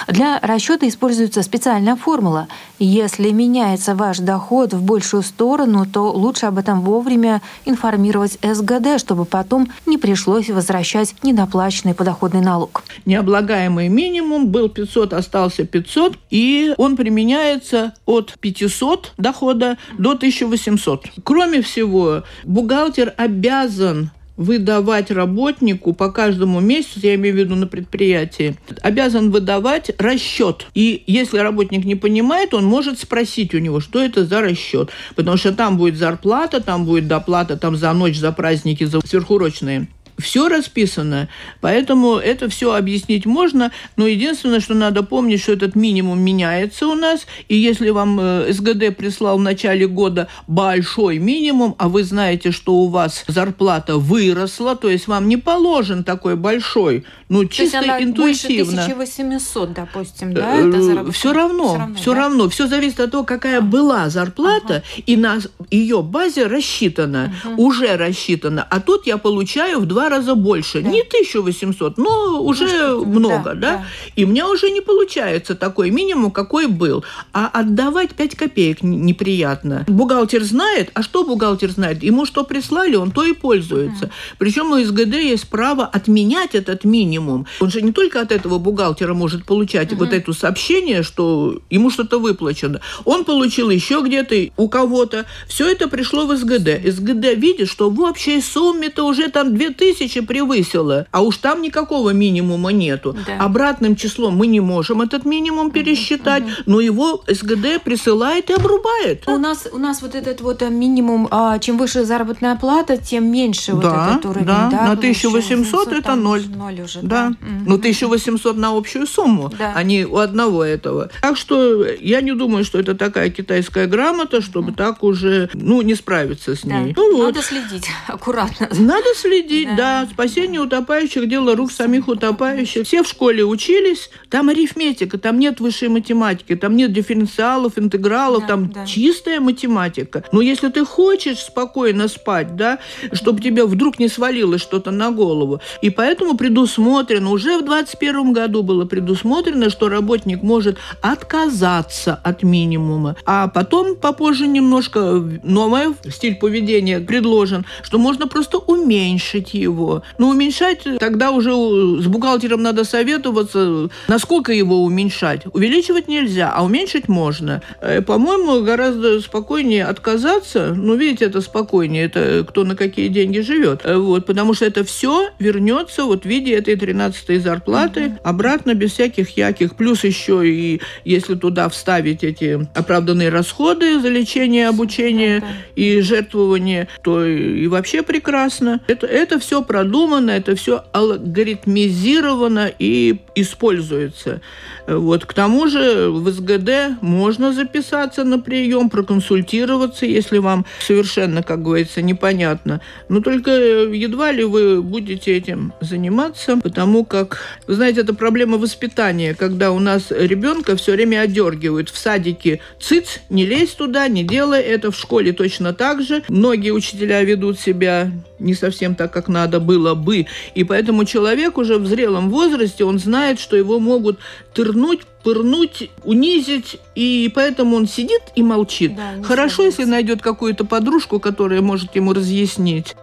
Для 0.07 0.39
расчета 0.41 0.87
используется 0.87 1.41
специальная 1.41 1.95
формула. 1.95 2.47
Если 2.79 3.31
меняется 3.31 3.95
ваш 3.95 4.19
доход 4.19 4.73
в 4.73 4.83
большую 4.83 5.23
сторону, 5.23 5.85
то 5.95 6.11
лучше 6.11 6.47
об 6.47 6.57
этом 6.57 6.81
вовремя 6.81 7.41
информировать 7.63 8.37
СГД, 8.43 8.99
чтобы 8.99 9.23
потом 9.23 9.71
не 9.85 9.97
пришлось 9.97 10.49
возвращать 10.49 11.15
недоплаченный 11.23 11.93
подоходный 11.93 12.41
налог. 12.41 12.83
Необлагаемый 13.05 13.87
минимум 13.87 14.49
был 14.49 14.67
500, 14.67 15.13
остался 15.13 15.63
500, 15.65 16.17
и 16.31 16.73
он 16.75 16.97
применяется 16.97 17.93
от 18.05 18.37
500 18.41 19.13
дохода 19.17 19.77
до 19.97 20.11
1800. 20.11 21.05
Кроме 21.23 21.61
всего, 21.61 22.23
бухгалтер 22.43 23.13
обязан 23.15 24.11
выдавать 24.37 25.11
работнику 25.11 25.93
по 25.93 26.11
каждому 26.11 26.59
месяцу, 26.59 26.99
я 27.03 27.15
имею 27.15 27.35
в 27.35 27.37
виду 27.37 27.55
на 27.55 27.67
предприятии, 27.67 28.55
обязан 28.81 29.31
выдавать 29.31 29.91
расчет. 29.97 30.67
И 30.73 31.03
если 31.07 31.37
работник 31.39 31.85
не 31.85 31.95
понимает, 31.95 32.53
он 32.53 32.65
может 32.65 32.99
спросить 32.99 33.53
у 33.53 33.59
него, 33.59 33.79
что 33.79 34.03
это 34.03 34.25
за 34.25 34.41
расчет. 34.41 34.89
Потому 35.15 35.37
что 35.37 35.53
там 35.53 35.77
будет 35.77 35.97
зарплата, 35.97 36.61
там 36.61 36.85
будет 36.85 37.07
доплата 37.07 37.57
там 37.57 37.75
за 37.75 37.93
ночь, 37.93 38.17
за 38.17 38.31
праздники, 38.31 38.83
за 38.83 38.99
сверхурочные. 39.01 39.87
Все 40.17 40.47
расписано, 40.47 41.27
поэтому 41.61 42.15
это 42.15 42.49
все 42.49 42.73
объяснить 42.73 43.25
можно, 43.25 43.71
но 43.97 44.07
единственное, 44.07 44.59
что 44.59 44.73
надо 44.73 45.03
помнить, 45.03 45.41
что 45.41 45.53
этот 45.53 45.75
минимум 45.75 46.19
меняется 46.21 46.87
у 46.87 46.95
нас, 46.95 47.27
и 47.49 47.55
если 47.55 47.89
вам 47.89 48.19
э, 48.19 48.53
СГД 48.53 48.95
прислал 48.95 49.37
в 49.37 49.41
начале 49.41 49.87
года 49.87 50.27
большой 50.47 51.17
минимум, 51.17 51.75
а 51.77 51.89
вы 51.89 52.03
знаете, 52.03 52.51
что 52.51 52.75
у 52.75 52.87
вас 52.87 53.25
зарплата 53.27 53.97
выросла, 53.97 54.75
то 54.75 54.89
есть 54.89 55.07
вам 55.07 55.27
не 55.27 55.37
положен 55.37 56.03
такой 56.03 56.35
большой, 56.35 57.05
ну 57.27 57.43
то 57.43 57.49
чисто 57.49 57.77
есть 57.77 57.89
она 57.89 58.01
интуитивно. 58.01 58.85
Больше 58.85 58.91
1800, 58.91 59.73
допустим, 59.73 60.33
да? 60.33 60.55
Это 60.55 60.81
заработок? 60.81 61.15
Все 61.15 61.33
равно, 61.33 61.67
все 61.67 61.77
равно, 61.77 61.95
все 61.95 62.13
да? 62.13 62.19
равно. 62.19 62.49
Все 62.49 62.67
зависит 62.67 62.99
от 62.99 63.11
того, 63.11 63.23
какая 63.23 63.61
была 63.61 64.09
зарплата, 64.09 64.83
и 65.05 65.17
на 65.17 65.39
ее 65.71 66.01
базе 66.01 66.47
рассчитана, 66.47 67.33
уже 67.57 67.97
рассчитана. 67.97 68.65
А 68.69 68.79
тут 68.79 69.07
я 69.07 69.17
получаю 69.17 69.79
в 69.79 69.85
два 69.85 70.04
раза 70.09 70.35
больше. 70.35 70.81
Да. 70.81 70.89
Не 70.89 71.01
1800, 71.01 71.97
но 71.97 72.41
уже 72.41 72.67
что-то, 72.67 73.05
много, 73.05 73.43
да, 73.43 73.53
да, 73.53 73.77
да. 73.77 73.85
И 74.15 74.25
мне 74.25 74.45
уже 74.45 74.69
не 74.69 74.81
получается 74.81 75.55
такой 75.55 75.89
минимум, 75.89 76.31
какой 76.31 76.67
был. 76.67 77.03
А 77.33 77.47
отдавать 77.47 78.15
5 78.15 78.35
копеек 78.35 78.83
неприятно. 78.83 79.85
Бухгалтер 79.87 80.43
знает, 80.43 80.91
а 80.93 81.03
что 81.03 81.23
бухгалтер 81.23 81.71
знает? 81.71 82.03
Ему 82.03 82.25
что 82.25 82.43
прислали, 82.43 82.95
он 82.95 83.11
то 83.11 83.23
и 83.23 83.33
пользуется. 83.33 84.09
Причем 84.37 84.71
у 84.71 84.83
СГД 84.83 85.15
есть 85.15 85.49
право 85.49 85.85
отменять 85.85 86.55
этот 86.55 86.83
минимум. 86.83 87.45
Он 87.59 87.71
же 87.71 87.81
не 87.81 87.91
только 87.91 88.21
от 88.21 88.31
этого 88.31 88.59
бухгалтера 88.59 89.13
может 89.13 89.45
получать 89.45 89.93
вот 89.93 90.13
это 90.13 90.33
сообщение, 90.33 91.03
что 91.03 91.61
ему 91.69 91.89
что-то 91.89 92.19
выплачено. 92.19 92.81
Он 93.05 93.23
получил 93.25 93.69
еще 93.69 94.01
где-то 94.03 94.35
у 94.57 94.69
кого-то. 94.69 95.25
Все 95.47 95.69
это 95.69 95.87
пришло 95.87 96.25
в 96.25 96.35
СГД. 96.35 96.81
СГД 96.85 97.35
видит, 97.35 97.69
что 97.69 97.89
в 97.89 97.99
общей 98.01 98.41
сумме-то 98.41 99.05
уже 99.05 99.29
там 99.29 99.55
2000 99.55 99.94
превысило, 99.99 101.07
а 101.11 101.21
уж 101.21 101.37
там 101.37 101.61
никакого 101.61 102.11
минимума 102.11 102.71
нету. 102.71 103.15
Да. 103.25 103.37
Обратным 103.43 103.95
числом 103.95 104.35
мы 104.35 104.47
не 104.47 104.59
можем 104.59 105.01
этот 105.01 105.25
минимум 105.25 105.71
пересчитать, 105.71 106.43
но 106.65 106.79
его 106.81 107.23
СГД 107.27 107.81
присылает 107.83 108.49
и 108.49 108.53
обрубает. 108.53 109.23
У 109.27 109.37
нас, 109.37 109.67
у 109.71 109.77
нас 109.77 110.01
вот 110.01 110.15
этот 110.15 110.41
вот 110.41 110.61
э, 110.61 110.69
минимум, 110.69 111.27
а, 111.31 111.57
чем 111.59 111.77
выше 111.77 112.03
заработная 112.05 112.55
плата, 112.55 112.97
тем 112.97 113.31
меньше 113.31 113.73
вот 113.73 113.83
Да, 113.83 114.09
этот 114.11 114.25
уровень, 114.25 114.45
да, 114.45 114.69
да? 114.71 114.81
на 114.89 114.95
получается? 114.95 115.27
1800 115.27 115.87
это 115.91 116.01
там 116.01 116.23
ноль. 116.23 116.43
Ноль 116.55 116.81
уже, 116.81 116.99
Да. 117.01 117.07
да. 117.07 117.27
Мгм. 117.29 117.65
Ну, 117.67 117.75
1800 117.75 118.57
на 118.57 118.77
общую 118.77 119.07
сумму, 119.07 119.51
Да. 119.57 119.73
а 119.75 119.83
не 119.83 120.05
у 120.05 120.17
одного 120.17 120.63
этого. 120.63 121.09
Так 121.21 121.37
что 121.37 121.85
я 121.85 122.21
не 122.21 122.33
думаю, 122.33 122.63
что 122.65 122.79
это 122.79 122.95
такая 122.95 123.29
китайская 123.29 123.87
грамота, 123.87 124.41
чтобы 124.41 124.71
так 124.73 125.03
уже, 125.03 125.49
ну, 125.53 125.81
не 125.81 125.95
справиться 125.95 126.55
с 126.55 126.61
Да. 126.61 126.79
ней. 126.79 126.93
Ну, 126.97 127.17
вот. 127.17 127.25
Надо 127.35 127.41
следить 127.41 127.87
аккуратно. 128.07 128.67
Надо 128.77 129.07
следить, 129.15 129.69
Да. 129.69 129.75
да. 129.75 129.84
Спасение 130.11 130.61
утопающих– 130.61 131.27
дело 131.29 131.55
рук 131.55 131.71
самих 131.71 132.07
утопающих. 132.07 132.85
Все 132.85 133.03
в 133.03 133.07
школе 133.07 133.43
учились, 133.43 134.09
там 134.29 134.49
арифметика, 134.49 135.17
там 135.17 135.39
нет 135.39 135.59
высшей 135.59 135.89
математики, 135.89 136.55
там 136.55 136.75
нет 136.75 136.93
дифференциалов, 136.93 137.73
интегралов, 137.77 138.41
Да, 138.41 138.47
там 138.47 138.69
да. 138.71 138.85
чистая 138.85 139.39
математика. 139.39 140.23
Но 140.31 140.41
если 140.41 140.69
ты 140.69 140.85
хочешь 140.85 141.39
спокойно 141.39 142.07
спать, 142.07 142.55
да, 142.55 142.79
чтобы 143.13 143.41
тебе 143.41 143.65
вдруг 143.65 143.99
не 143.99 144.07
свалилось 144.07 144.61
что-то 144.61 144.91
на 144.91 145.11
голову, 145.11 145.59
и 145.81 145.89
поэтому 145.89 146.37
предусмотрено, 146.37 147.29
уже 147.31 147.57
в 147.57 147.65
2021 147.65 148.33
году 148.33 148.63
было 148.63 148.85
предусмотрено, 148.85 149.69
что 149.69 149.89
работник 149.89 150.41
может 150.43 150.77
отказаться 151.01 152.19
от 152.23 152.43
минимума, 152.43 153.15
а 153.25 153.47
потом 153.47 153.95
попозже 153.95 154.47
немножко 154.47 155.23
новый 155.43 155.95
стиль 156.09 156.35
поведения 156.35 156.99
предложен, 156.99 157.65
что 157.81 157.97
можно 157.97 158.27
просто 158.27 158.57
уменьшить 158.57 159.53
его. 159.53 159.74
Но 160.17 160.29
уменьшать 160.29 160.83
тогда 160.99 161.31
уже 161.31 161.53
у- 161.53 161.99
с 162.01 162.07
бухгалтером 162.07 162.61
надо 162.61 162.83
советоваться, 162.83 163.89
насколько 164.07 164.51
его 164.53 164.83
уменьшать. 164.83 165.41
Увеличивать 165.53 166.07
нельзя, 166.07 166.51
а 166.55 166.63
уменьшить 166.63 167.07
можно. 167.07 167.61
Э, 167.81 168.01
По-моему, 168.01 168.61
гораздо 168.63 169.19
спокойнее 169.21 169.85
отказаться. 169.85 170.73
Ну, 170.75 170.95
видите, 170.95 171.25
это 171.25 171.41
спокойнее, 171.41 172.05
это 172.05 172.45
кто 172.47 172.63
на 172.63 172.75
какие 172.75 173.07
деньги 173.09 173.39
живет. 173.39 173.81
Э, 173.83 173.97
Вот, 173.97 174.25
потому 174.25 174.53
что 174.53 174.65
это 174.65 174.83
все 174.83 175.29
вернется 175.39 176.03
вот 176.03 176.23
в 176.23 176.25
виде 176.25 176.53
этой 176.53 176.75
13 176.75 177.39
зарплаты 177.41 178.17
обратно 178.23 178.73
без 178.73 178.91
всяких 178.93 179.31
яких. 179.37 179.75
Плюс 179.75 180.03
еще 180.03 180.47
и 180.47 180.81
если 181.03 181.35
туда 181.35 181.67
вставить 181.69 182.23
эти 182.23 182.67
оправданные 182.75 183.29
расходы 183.29 183.99
за 183.99 184.09
лечение, 184.09 184.67
обучение 184.69 185.39
да. 185.41 185.47
и 185.75 186.01
жертвование, 186.01 186.87
то 187.03 187.25
и 187.25 187.67
вообще 187.67 188.01
прекрасно. 188.03 188.79
Это, 188.87 189.07
это 189.07 189.39
все 189.39 189.61
продумано, 189.65 190.31
это 190.31 190.55
все 190.55 190.85
алгоритмизировано 190.93 192.71
и 192.79 193.19
используется. 193.35 194.41
Вот. 194.87 195.25
К 195.25 195.33
тому 195.33 195.67
же 195.67 196.09
в 196.09 196.29
СГД 196.29 197.01
можно 197.01 197.53
записаться 197.53 198.23
на 198.23 198.39
прием, 198.39 198.89
проконсультироваться, 198.89 200.05
если 200.05 200.37
вам 200.37 200.65
совершенно, 200.79 201.43
как 201.43 201.63
говорится, 201.63 202.01
непонятно. 202.01 202.81
Но 203.09 203.19
только 203.19 203.51
едва 203.51 204.31
ли 204.31 204.43
вы 204.43 204.81
будете 204.81 205.35
этим 205.35 205.73
заниматься, 205.81 206.57
потому 206.57 207.03
как, 207.03 207.39
вы 207.67 207.75
знаете, 207.75 208.01
это 208.01 208.13
проблема 208.13 208.57
воспитания, 208.57 209.33
когда 209.33 209.71
у 209.71 209.79
нас 209.79 210.11
ребенка 210.11 210.75
все 210.75 210.93
время 210.93 211.21
одергивают 211.21 211.89
в 211.89 211.97
садике 211.97 212.61
«цыц, 212.79 213.19
не 213.29 213.45
лезь 213.45 213.71
туда, 213.71 214.07
не 214.07 214.23
делай 214.23 214.61
это», 214.61 214.91
в 214.91 214.97
школе 214.97 215.33
точно 215.33 215.73
так 215.73 216.01
же. 216.01 216.23
Многие 216.29 216.71
учителя 216.71 217.23
ведут 217.23 217.59
себя 217.59 218.11
не 218.39 218.53
совсем 218.53 218.95
так, 218.95 219.11
как 219.11 219.27
надо 219.27 219.59
было 219.59 219.93
бы, 219.95 220.25
и 220.53 220.63
поэтому 220.63 221.05
человек 221.05 221.57
уже 221.57 221.77
в 221.77 221.87
зрелом 221.87 222.29
возрасте, 222.29 222.83
он 222.85 222.99
знает, 222.99 223.39
что 223.39 223.55
его 223.55 223.79
могут 223.79 224.19
тырнуть, 224.53 225.01
пырнуть, 225.23 225.89
унизить, 226.03 226.79
и 226.95 227.31
поэтому 227.33 227.75
он 227.77 227.87
сидит 227.87 228.21
и 228.35 228.43
молчит. 228.43 228.95
Да, 228.95 229.23
Хорошо, 229.23 229.63
если 229.63 229.83
слушается. 229.83 229.91
найдет 229.91 230.21
какую-то 230.21 230.65
подружку, 230.65 231.19
которая 231.19 231.61
может 231.61 231.95
ему 231.95 232.13
разъяснить. 232.13 232.95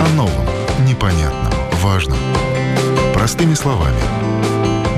О 0.00 0.08
новом, 0.16 0.46
непонятном, 0.86 1.52
важном. 1.82 2.18
Простыми 3.14 3.54
словами. 3.54 4.00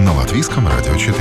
На 0.04 0.14
Латвийском 0.14 0.66
радио 0.66 0.94
4. 0.96 1.14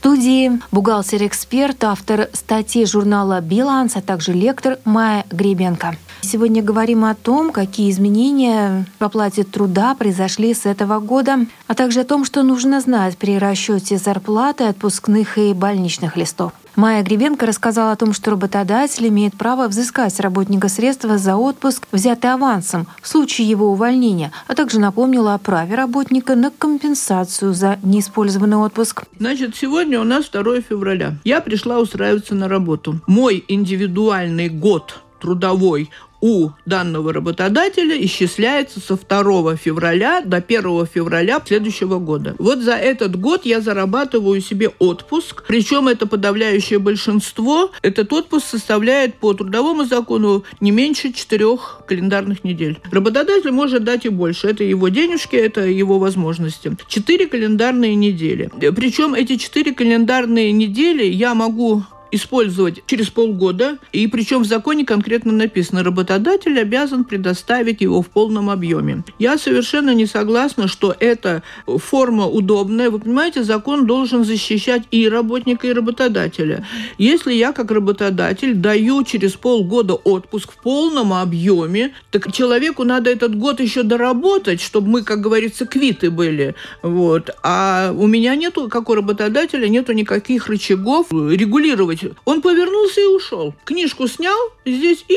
Студии 0.00 0.58
бухгалтер-эксперт, 0.72 1.84
автор 1.84 2.30
статьи 2.32 2.86
журнала 2.86 3.42
«Биланс», 3.42 3.96
а 3.96 4.00
также 4.00 4.32
лектор 4.32 4.78
Майя 4.86 5.26
Гребенко. 5.30 5.94
Сегодня 6.22 6.62
говорим 6.62 7.04
о 7.04 7.14
том, 7.14 7.52
какие 7.52 7.90
изменения 7.90 8.86
в 8.98 9.04
оплате 9.04 9.44
труда 9.44 9.94
произошли 9.94 10.54
с 10.54 10.64
этого 10.64 11.00
года, 11.00 11.40
а 11.66 11.74
также 11.74 12.00
о 12.00 12.04
том, 12.04 12.24
что 12.24 12.42
нужно 12.42 12.80
знать 12.80 13.18
при 13.18 13.36
расчете 13.36 13.98
зарплаты, 13.98 14.64
отпускных 14.64 15.36
и 15.36 15.52
больничных 15.52 16.16
листов. 16.16 16.52
Майя 16.80 17.02
Гребенко 17.02 17.44
рассказала 17.44 17.92
о 17.92 17.96
том, 17.96 18.14
что 18.14 18.30
работодатель 18.30 19.06
имеет 19.08 19.36
право 19.36 19.68
взыскать 19.68 20.14
с 20.14 20.18
работника 20.18 20.70
средства 20.70 21.18
за 21.18 21.36
отпуск, 21.36 21.86
взятый 21.92 22.32
авансом, 22.32 22.86
в 23.02 23.08
случае 23.08 23.50
его 23.50 23.70
увольнения, 23.70 24.32
а 24.46 24.54
также 24.54 24.80
напомнила 24.80 25.34
о 25.34 25.38
праве 25.38 25.74
работника 25.74 26.36
на 26.36 26.50
компенсацию 26.50 27.52
за 27.52 27.78
неиспользованный 27.82 28.56
отпуск. 28.56 29.02
Значит, 29.18 29.56
сегодня 29.56 30.00
у 30.00 30.04
нас 30.04 30.30
2 30.30 30.62
февраля. 30.62 31.18
Я 31.22 31.42
пришла 31.42 31.80
устраиваться 31.80 32.34
на 32.34 32.48
работу. 32.48 32.98
Мой 33.06 33.44
индивидуальный 33.46 34.48
год 34.48 35.00
трудовой 35.20 35.90
у 36.20 36.50
данного 36.66 37.12
работодателя 37.12 37.96
исчисляется 38.04 38.80
со 38.80 38.96
2 38.96 39.56
февраля 39.56 40.20
до 40.22 40.38
1 40.38 40.86
февраля 40.86 41.40
следующего 41.44 41.98
года. 41.98 42.34
Вот 42.38 42.60
за 42.60 42.74
этот 42.74 43.18
год 43.18 43.44
я 43.44 43.60
зарабатываю 43.60 44.40
себе 44.40 44.70
отпуск, 44.78 45.44
причем 45.46 45.88
это 45.88 46.06
подавляющее 46.06 46.78
большинство. 46.78 47.70
Этот 47.82 48.12
отпуск 48.12 48.46
составляет 48.46 49.14
по 49.16 49.34
трудовому 49.34 49.84
закону 49.84 50.44
не 50.60 50.70
меньше 50.70 51.12
четырех 51.12 51.82
календарных 51.86 52.44
недель. 52.44 52.78
Работодатель 52.90 53.50
может 53.50 53.84
дать 53.84 54.06
и 54.06 54.08
больше. 54.08 54.48
Это 54.48 54.64
его 54.64 54.88
денежки, 54.88 55.36
это 55.36 55.62
его 55.62 55.98
возможности. 55.98 56.76
Четыре 56.88 57.26
календарные 57.26 57.94
недели. 57.94 58.50
Причем 58.74 59.14
эти 59.14 59.36
четыре 59.36 59.72
календарные 59.72 60.52
недели 60.52 61.04
я 61.04 61.34
могу 61.34 61.84
использовать 62.12 62.82
через 62.86 63.08
полгода, 63.10 63.78
и 63.92 64.06
причем 64.06 64.42
в 64.42 64.46
законе 64.46 64.84
конкретно 64.84 65.32
написано, 65.32 65.82
работодатель 65.82 66.58
обязан 66.58 67.04
предоставить 67.04 67.80
его 67.80 68.02
в 68.02 68.08
полном 68.08 68.50
объеме. 68.50 69.04
Я 69.18 69.38
совершенно 69.38 69.94
не 69.94 70.06
согласна, 70.06 70.68
что 70.68 70.94
эта 70.98 71.42
форма 71.66 72.26
удобная. 72.26 72.90
Вы 72.90 72.98
понимаете, 72.98 73.42
закон 73.42 73.86
должен 73.86 74.24
защищать 74.24 74.82
и 74.90 75.08
работника, 75.08 75.66
и 75.66 75.72
работодателя. 75.72 76.66
Если 76.98 77.32
я 77.32 77.52
как 77.52 77.70
работодатель 77.70 78.54
даю 78.54 79.04
через 79.04 79.32
полгода 79.32 79.94
отпуск 79.94 80.52
в 80.52 80.62
полном 80.62 81.12
объеме, 81.12 81.92
так 82.10 82.32
человеку 82.32 82.84
надо 82.84 83.10
этот 83.10 83.36
год 83.36 83.60
еще 83.60 83.82
доработать, 83.82 84.60
чтобы 84.60 84.88
мы, 84.88 85.02
как 85.02 85.20
говорится, 85.20 85.66
квиты 85.66 86.10
были. 86.10 86.54
Вот. 86.82 87.30
А 87.42 87.92
у 87.96 88.06
меня 88.06 88.34
нету, 88.34 88.68
как 88.68 88.88
у 88.88 88.94
работодателя, 88.94 89.68
нету 89.68 89.92
никаких 89.92 90.48
рычагов 90.48 91.06
регулировать 91.10 91.99
быть? 92.02 92.16
Он 92.24 92.42
повернулся 92.42 93.00
и 93.00 93.04
ушел. 93.04 93.54
Книжку 93.64 94.06
снял 94.08 94.38
здесь 94.64 95.04
и 95.08 95.16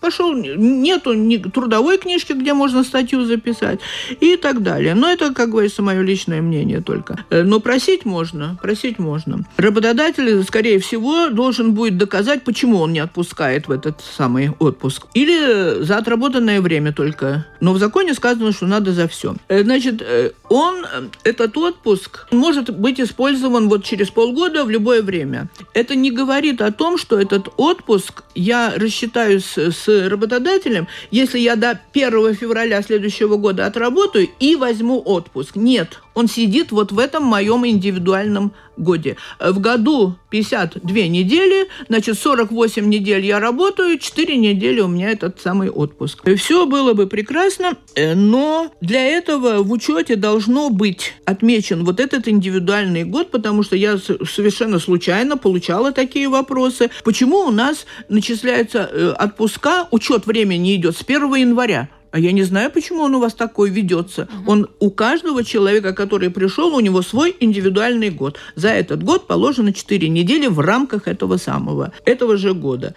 пошел. 0.00 0.34
Нету 0.34 1.14
ни 1.14 1.38
трудовой 1.38 1.98
книжки, 1.98 2.32
где 2.32 2.52
можно 2.52 2.84
статью 2.84 3.24
записать 3.24 3.80
и 4.20 4.36
так 4.36 4.62
далее. 4.62 4.94
Но 4.94 5.10
это, 5.10 5.32
как 5.32 5.50
говорится, 5.50 5.82
мое 5.82 6.02
личное 6.02 6.42
мнение 6.42 6.82
только. 6.82 7.24
Э, 7.30 7.42
но 7.42 7.60
просить 7.60 8.04
можно, 8.04 8.58
просить 8.60 8.98
можно. 8.98 9.44
Работодатель, 9.56 10.42
скорее 10.44 10.78
всего, 10.78 11.30
должен 11.30 11.72
будет 11.72 11.96
доказать, 11.96 12.44
почему 12.44 12.78
он 12.78 12.92
не 12.92 12.98
отпускает 12.98 13.68
в 13.68 13.70
этот 13.70 14.02
самый 14.16 14.50
отпуск. 14.58 15.06
Или 15.14 15.82
за 15.82 15.96
отработанное 15.96 16.60
время 16.60 16.92
только. 16.92 17.46
Но 17.60 17.72
в 17.72 17.78
законе 17.78 18.14
сказано, 18.14 18.52
что 18.52 18.66
надо 18.66 18.92
за 18.92 19.08
все. 19.08 19.36
Э, 19.48 19.62
значит, 19.62 20.02
э, 20.02 20.32
он, 20.50 20.86
этот 21.22 21.56
отпуск, 21.56 22.26
может 22.30 22.68
быть 22.70 23.00
использован 23.00 23.68
вот 23.68 23.84
через 23.84 24.10
полгода 24.10 24.64
в 24.64 24.70
любое 24.70 25.02
время. 25.02 25.48
Это 25.72 25.94
не 25.94 26.10
говорит 26.14 26.62
о 26.62 26.72
том, 26.72 26.96
что 26.96 27.20
этот 27.20 27.48
отпуск 27.56 28.24
я 28.34 28.72
рассчитаюсь 28.76 29.58
с 29.58 30.08
работодателем, 30.08 30.88
если 31.10 31.38
я 31.38 31.56
до 31.56 31.78
1 31.92 32.34
февраля 32.34 32.82
следующего 32.82 33.36
года 33.36 33.66
отработаю 33.66 34.28
и 34.40 34.56
возьму 34.56 35.02
отпуск. 35.04 35.56
Нет, 35.56 36.00
он 36.14 36.28
сидит 36.28 36.72
вот 36.72 36.92
в 36.92 36.98
этом 36.98 37.24
моем 37.24 37.66
индивидуальном 37.66 38.52
годе. 38.76 39.16
В 39.38 39.60
году 39.60 40.16
52 40.30 40.90
недели, 41.08 41.68
значит, 41.88 42.18
48 42.18 42.88
недель 42.88 43.24
я 43.24 43.38
работаю, 43.38 43.98
4 43.98 44.36
недели 44.36 44.80
у 44.80 44.88
меня 44.88 45.10
этот 45.10 45.40
самый 45.40 45.70
отпуск. 45.70 46.28
Все 46.36 46.66
было 46.66 46.92
бы 46.92 47.06
прекрасно, 47.06 47.76
э, 47.94 48.14
но 48.14 48.72
для 48.80 49.04
этого 49.04 49.62
в 49.62 49.70
учете 49.70 50.16
должно 50.16 50.70
быть 50.70 51.14
отмечен 51.24 51.84
вот 51.84 52.00
этот 52.00 52.28
индивидуальный 52.28 53.04
год, 53.04 53.30
потому 53.30 53.62
что 53.62 53.76
я 53.76 53.98
совершенно 53.98 54.78
случайно 54.78 55.36
получала 55.36 55.92
такие 55.92 56.28
вопросы. 56.28 56.90
Почему 57.04 57.38
у 57.46 57.50
нас 57.50 57.86
начисляются 58.08 58.88
э, 58.90 59.14
отпуска, 59.18 59.86
учет 59.90 60.26
времени 60.26 60.74
идет 60.74 60.96
с 60.96 61.02
1 61.02 61.34
января? 61.34 61.88
А 62.14 62.18
я 62.20 62.30
не 62.30 62.44
знаю, 62.44 62.70
почему 62.70 63.02
он 63.02 63.16
у 63.16 63.18
вас 63.18 63.34
такой 63.34 63.70
ведется. 63.70 64.22
Угу. 64.22 64.52
Он 64.52 64.68
у 64.78 64.90
каждого 64.92 65.42
человека, 65.42 65.92
который 65.92 66.30
пришел, 66.30 66.72
у 66.72 66.78
него 66.78 67.02
свой 67.02 67.34
индивидуальный 67.40 68.10
год. 68.10 68.38
За 68.54 68.68
этот 68.68 69.02
год 69.02 69.26
положено 69.26 69.72
4 69.72 70.08
недели 70.08 70.46
в 70.46 70.60
рамках 70.60 71.08
этого 71.08 71.38
самого, 71.38 71.90
этого 72.04 72.36
же 72.36 72.54
года. 72.54 72.94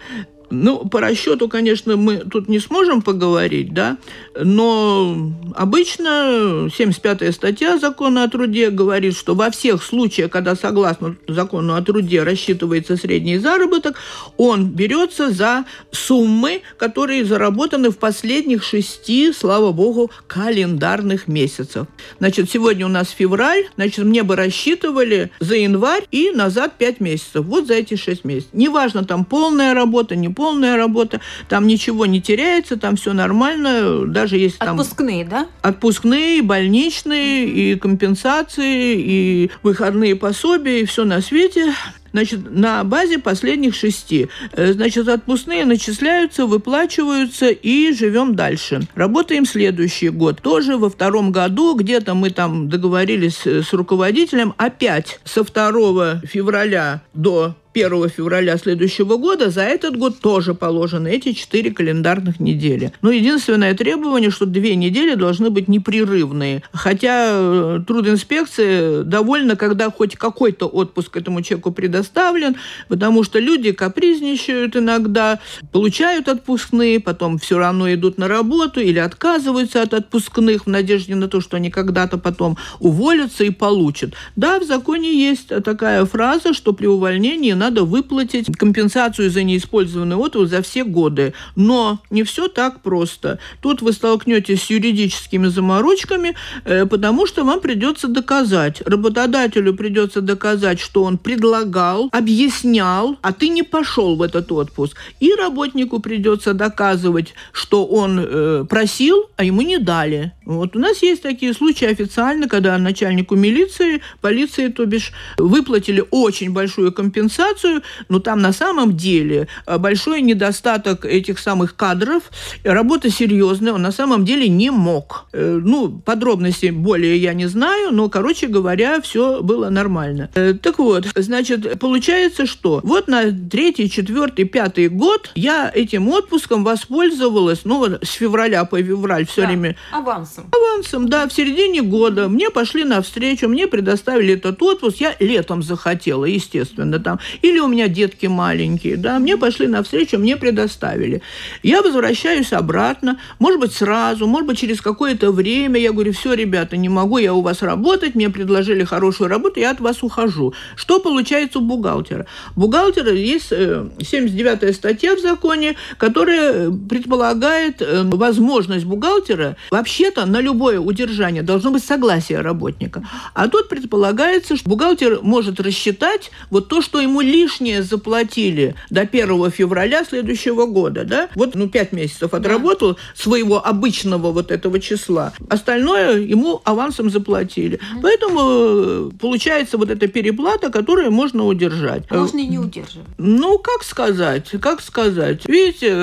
Ну, 0.50 0.88
по 0.88 1.02
расчету, 1.02 1.50
конечно, 1.50 1.98
мы 1.98 2.18
тут 2.18 2.48
не 2.48 2.60
сможем 2.60 3.02
поговорить, 3.02 3.74
да, 3.74 3.98
но 4.40 5.34
обычно 5.56 6.70
75-я 6.70 7.34
статья 7.34 7.78
закона 7.78 8.24
о 8.24 8.30
труде 8.30 8.70
говорит, 8.70 9.18
что 9.18 9.36
во 9.36 9.52
всех 9.52 9.84
случаях, 9.84 10.32
когда 10.32 10.56
согласно 10.56 11.18
закону 11.28 11.76
о 11.76 11.82
труде 11.82 12.24
рассчитывается 12.24 12.96
средний 12.96 13.40
заработок, 13.40 13.98
он 14.38 14.70
берется 14.70 15.32
за 15.32 15.66
суммы, 15.92 16.62
которые 16.78 17.26
заработаны 17.26 17.90
в 17.90 17.98
последних 17.98 18.64
шести, 18.64 19.34
слава 19.34 19.74
богу, 19.74 20.12
календарных 20.28 21.28
месяцев. 21.28 21.88
Значит, 22.20 22.50
сегодня 22.50 22.86
у 22.86 22.90
нас 22.90 23.10
февраль, 23.10 23.66
значит, 23.76 24.06
мне 24.06 24.24
бы 24.24 24.38
рассчитывали 24.38 25.30
за 25.42 25.56
январь 25.56 26.08
и 26.12 26.32
назад 26.32 26.76
5 26.78 27.02
месяцев. 27.02 27.46
Вот 27.46 27.68
за 27.68 27.74
эти 27.74 27.96
6 27.96 28.24
месяцев. 28.24 28.50
Неважно, 28.54 29.04
там 29.04 29.26
полная 29.26 29.74
работа, 29.74 30.16
не 30.16 30.37
полная 30.38 30.78
работа, 30.78 31.20
там 31.50 31.66
ничего 31.66 32.06
не 32.06 32.22
теряется, 32.22 32.78
там 32.78 32.96
все 32.96 33.12
нормально, 33.14 34.06
даже 34.06 34.38
если 34.38 34.60
там... 34.60 34.80
Отпускные, 34.80 35.26
да? 35.26 35.48
Отпускные, 35.64 36.44
больничные, 36.44 37.48
и 37.50 37.76
компенсации, 37.76 38.96
и 39.00 39.52
выходные 39.64 40.16
пособия, 40.16 40.82
и 40.82 40.86
все 40.86 41.06
на 41.06 41.22
свете. 41.22 41.74
Значит, 42.14 42.50
на 42.50 42.84
базе 42.84 43.20
последних 43.20 43.76
шести. 43.76 44.28
Э, 44.54 44.74
значит, 44.74 45.08
отпускные 45.08 45.66
начисляются, 45.66 46.46
выплачиваются 46.46 47.50
и 47.50 47.92
живем 47.94 48.36
дальше. 48.36 48.82
Работаем 48.96 49.46
следующий 49.46 50.10
год. 50.10 50.42
Тоже 50.42 50.78
во 50.78 50.90
втором 50.90 51.32
году 51.32 51.76
где-то 51.76 52.14
мы 52.14 52.30
там 52.30 52.70
договорились 52.70 53.46
с 53.46 53.74
руководителем 53.74 54.54
опять 54.58 55.20
со 55.26 55.44
2 55.44 56.22
февраля 56.28 57.02
до 57.14 57.56
1 57.78 58.10
февраля 58.10 58.58
следующего 58.58 59.18
года, 59.18 59.50
за 59.50 59.62
этот 59.62 59.98
год 59.98 60.20
тоже 60.20 60.54
положены 60.54 61.10
эти 61.10 61.34
4 61.34 61.72
календарных 61.72 62.40
недели. 62.40 62.92
Но 63.02 63.12
единственное 63.12 63.74
требование, 63.76 64.32
что 64.32 64.46
две 64.46 64.76
недели 64.76 65.14
должны 65.14 65.50
быть 65.50 65.68
непрерывные. 65.68 66.64
Хотя 66.74 67.30
э, 67.32 67.80
трудинспекция 67.86 69.04
довольна, 69.04 69.56
когда 69.56 69.92
хоть 69.92 70.16
какой-то 70.16 70.68
отпуск 70.68 71.16
этому 71.18 71.42
человеку 71.42 71.72
предоставлен, 71.72 72.56
потому 72.88 73.24
что 73.24 73.40
люди 73.40 73.72
капризничают 73.72 74.76
иногда, 74.76 75.40
получают 75.72 76.28
отпускные, 76.28 77.00
потом 77.00 77.38
все 77.38 77.60
равно 77.60 77.94
идут 77.94 78.18
на 78.18 78.28
работу 78.28 78.80
или 78.80 79.00
отказываются 79.00 79.82
от 79.82 79.94
отпускных 79.94 80.66
в 80.66 80.70
надежде 80.70 81.16
на 81.16 81.28
то, 81.28 81.42
что 81.42 81.58
они 81.58 81.70
когда-то 81.70 82.18
потом 82.18 82.58
уволятся 82.80 83.44
и 83.44 83.52
получат. 83.52 84.14
Да, 84.36 84.60
в 84.60 84.64
законе 84.64 85.14
есть 85.14 85.50
такая 85.64 86.06
фраза, 86.06 86.54
что 86.54 86.74
при 86.74 86.88
увольнении 86.88 87.54
надо 87.54 87.67
надо 87.68 87.84
выплатить 87.84 88.48
компенсацию 88.58 89.30
за 89.30 89.44
неиспользованный 89.44 90.16
отпуск 90.16 90.52
за 90.52 90.62
все 90.62 90.84
годы. 90.84 91.34
Но 91.56 92.00
не 92.10 92.24
все 92.24 92.48
так 92.48 92.82
просто. 92.82 93.40
Тут 93.62 93.82
вы 93.82 93.92
столкнетесь 93.92 94.64
с 94.64 94.70
юридическими 94.70 95.48
заморочками, 95.48 96.36
э, 96.64 96.86
потому 96.86 97.28
что 97.28 97.44
вам 97.44 97.60
придется 97.60 98.08
доказать. 98.08 98.82
Работодателю 98.86 99.74
придется 99.74 100.22
доказать, 100.22 100.80
что 100.80 101.04
он 101.04 101.18
предлагал, 101.18 102.10
объяснял, 102.12 103.18
а 103.22 103.34
ты 103.34 103.50
не 103.50 103.64
пошел 103.64 104.16
в 104.16 104.22
этот 104.22 104.52
отпуск. 104.52 104.98
И 105.20 105.34
работнику 105.34 106.00
придется 106.00 106.54
доказывать, 106.54 107.34
что 107.52 107.86
он 107.86 108.20
э, 108.20 108.66
просил, 108.70 109.30
а 109.36 109.44
ему 109.44 109.62
не 109.62 109.78
дали. 109.78 110.32
Вот 110.46 110.78
у 110.78 110.80
нас 110.80 111.04
есть 111.04 111.22
такие 111.22 111.54
случаи 111.54 111.86
официально, 111.86 112.48
когда 112.48 112.78
начальнику 112.78 113.36
милиции, 113.36 114.02
полиции, 114.22 114.70
то 114.70 114.86
бишь, 114.86 115.12
выплатили 115.38 116.04
очень 116.12 116.54
большую 116.54 116.94
компенсацию, 116.94 117.57
ситуацию, 117.58 117.82
но 118.10 118.20
там 118.20 118.42
на 118.42 118.54
самом 118.54 118.96
деле 118.96 119.48
э, 119.66 119.78
большой 119.78 120.22
недостаток 120.22 121.06
этих 121.06 121.40
самых 121.40 121.76
кадров, 121.76 122.24
работа 122.64 123.10
серьезная, 123.10 123.74
он 123.74 123.82
на 123.82 123.92
самом 123.92 124.26
деле 124.26 124.48
не 124.48 124.70
мог. 124.70 125.26
Э, 125.34 125.60
ну, 125.64 125.90
подробностей 125.90 126.72
более 126.72 127.18
я 127.18 127.34
не 127.34 127.48
знаю, 127.48 127.92
но, 127.92 128.10
короче 128.10 128.48
говоря, 128.48 129.02
все 129.02 129.42
было 129.42 129.70
нормально. 129.70 130.30
Э, 130.36 130.54
так 130.54 130.80
вот, 130.80 131.08
значит, 131.16 131.80
получается, 131.80 132.46
что 132.46 132.82
вот 132.84 133.08
на 133.08 133.32
третий, 133.32 133.90
четвертый, 133.90 134.46
пятый 134.46 134.90
год 134.90 135.32
я 135.36 135.72
этим 135.74 136.08
отпуском 136.10 136.64
воспользовалась, 136.64 137.62
ну, 137.64 137.78
вот 137.78 138.04
с 138.04 138.12
февраля 138.12 138.66
по 138.66 138.82
февраль 138.82 139.26
все 139.26 139.42
да, 139.42 139.48
время. 139.48 139.76
Авансом. 139.92 140.46
Авансом, 140.52 141.10
да, 141.10 141.28
в 141.28 141.34
середине 141.34 141.82
года. 141.82 142.28
Мне 142.28 142.50
пошли 142.50 142.84
навстречу, 142.84 143.48
мне 143.48 143.68
предоставили 143.68 144.34
этот 144.34 144.62
отпуск. 144.62 144.98
Я 144.98 145.16
летом 145.20 145.64
захотела, 145.64 146.26
естественно, 146.26 147.00
там 147.00 147.20
или 147.48 147.60
у 147.60 147.68
меня 147.68 147.88
детки 147.88 148.26
маленькие, 148.26 148.98
да, 148.98 149.20
мне 149.20 149.38
пошли 149.38 149.68
навстречу, 149.68 150.18
мне 150.18 150.38
предоставили. 150.38 151.22
Я 151.64 151.82
возвращаюсь 151.82 152.54
обратно, 152.54 153.20
может 153.40 153.60
быть, 153.60 153.74
сразу, 153.74 154.28
может 154.28 154.48
быть, 154.48 154.58
через 154.58 154.82
какое-то 154.82 155.32
время. 155.32 155.80
Я 155.80 155.92
говорю, 155.92 156.14
все, 156.14 156.34
ребята, 156.34 156.78
не 156.78 156.90
могу 156.90 157.18
я 157.18 157.34
у 157.34 157.42
вас 157.42 157.62
работать, 157.62 158.16
мне 158.16 158.30
предложили 158.30 158.84
хорошую 158.84 159.30
работу, 159.30 159.60
я 159.60 159.72
от 159.72 159.80
вас 159.80 160.04
ухожу. 160.04 160.54
Что 160.76 161.00
получается 161.00 161.60
у 161.60 161.62
бухгалтера? 161.62 162.26
Бухгалтера 162.56 163.14
есть 163.14 163.52
79-я 163.52 164.70
э, 164.70 164.74
статья 164.74 165.16
в 165.16 165.20
законе, 165.20 165.76
которая 165.98 166.72
предполагает 166.72 167.82
э, 167.82 168.04
возможность 168.04 168.86
бухгалтера 168.86 169.56
вообще-то 169.72 170.26
на 170.26 170.42
любое 170.42 170.80
удержание 170.80 171.44
должно 171.44 171.72
быть 171.72 171.84
согласие 171.84 172.42
работника. 172.42 173.08
А 173.34 173.48
тут 173.48 173.70
предполагается, 173.70 174.56
что 174.56 174.70
бухгалтер 174.70 175.20
может 175.22 175.60
рассчитать 175.60 176.32
вот 176.50 176.68
то, 176.68 176.82
что 176.82 177.00
ему 177.00 177.22
лишнее 177.28 177.84
заплатили 177.84 178.76
до 178.90 179.02
1 179.02 179.52
февраля 179.52 180.04
следующего 180.04 180.66
года, 180.66 181.04
да? 181.04 181.30
Вот, 181.36 181.56
ну, 181.56 181.70
5 181.70 181.92
месяцев 181.92 182.34
отработал 182.34 182.94
да. 182.94 183.00
своего 183.16 183.66
обычного 183.66 184.32
вот 184.32 184.52
этого 184.52 184.80
числа. 184.80 185.34
Остальное 185.50 186.20
ему 186.20 186.62
авансом 186.64 187.10
заплатили. 187.10 187.76
Угу. 187.76 188.02
Поэтому 188.02 188.40
э, 188.40 189.10
получается 189.20 189.78
вот 189.78 189.90
эта 189.90 190.08
переплата, 190.08 190.70
которую 190.72 191.12
можно 191.12 191.46
удержать. 191.46 192.10
Можно 192.10 192.40
и 192.40 192.48
не 192.48 192.60
удерживать. 192.60 193.08
Ну, 193.18 193.60
как 193.60 193.84
сказать, 193.84 194.52
как 194.62 194.82
сказать. 194.82 195.48
Видите, 195.48 195.94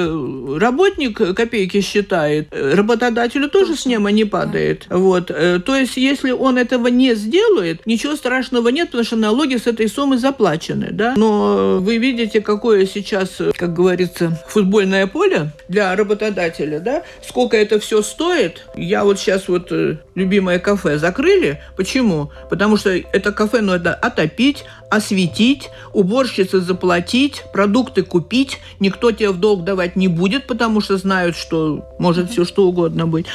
работник 0.58 1.16
копейки 1.34 1.80
считает, 1.80 2.48
работодателю 2.52 3.48
тоже 3.48 3.72
Точно. 3.72 3.82
с 3.82 3.86
неба 3.86 4.10
не 4.10 4.24
падает. 4.24 4.86
Да. 4.88 4.96
Вот. 4.96 5.30
Э, 5.30 5.60
то 5.64 5.76
есть, 5.76 5.96
если 5.96 6.30
он 6.30 6.58
этого 6.58 6.88
не 6.88 7.14
сделает, 7.14 7.86
ничего 7.86 8.16
страшного 8.16 8.68
нет, 8.68 8.88
потому 8.88 9.04
что 9.04 9.16
налоги 9.16 9.56
с 9.56 9.66
этой 9.66 9.88
суммы 9.88 10.18
заплачены, 10.18 10.88
да? 10.90 11.13
Но 11.16 11.78
вы 11.80 11.98
видите, 11.98 12.40
какое 12.40 12.86
сейчас, 12.86 13.40
как 13.56 13.74
говорится, 13.74 14.42
футбольное 14.48 15.06
поле 15.06 15.50
для 15.68 15.94
работодателя, 15.96 16.80
да? 16.80 17.02
Сколько 17.26 17.56
это 17.56 17.78
все 17.78 18.02
стоит? 18.02 18.66
Я 18.76 19.04
вот 19.04 19.18
сейчас 19.18 19.48
вот 19.48 19.72
э, 19.72 19.98
любимое 20.14 20.58
кафе 20.58 20.98
закрыли. 20.98 21.60
Почему? 21.76 22.30
Потому 22.50 22.76
что 22.76 22.90
это 22.90 23.32
кафе 23.32 23.60
надо 23.60 23.94
отопить, 23.94 24.64
осветить, 24.90 25.70
уборщице 25.92 26.60
заплатить, 26.60 27.44
продукты 27.52 28.02
купить. 28.02 28.60
Никто 28.80 29.10
тебе 29.10 29.30
в 29.30 29.38
долг 29.38 29.64
давать 29.64 29.96
не 29.96 30.08
будет, 30.08 30.46
потому 30.46 30.80
что 30.80 30.96
знают, 30.96 31.36
что 31.36 31.84
может 31.98 32.30
все 32.30 32.44
что 32.44 32.66
угодно 32.66 33.06
быть. 33.06 33.26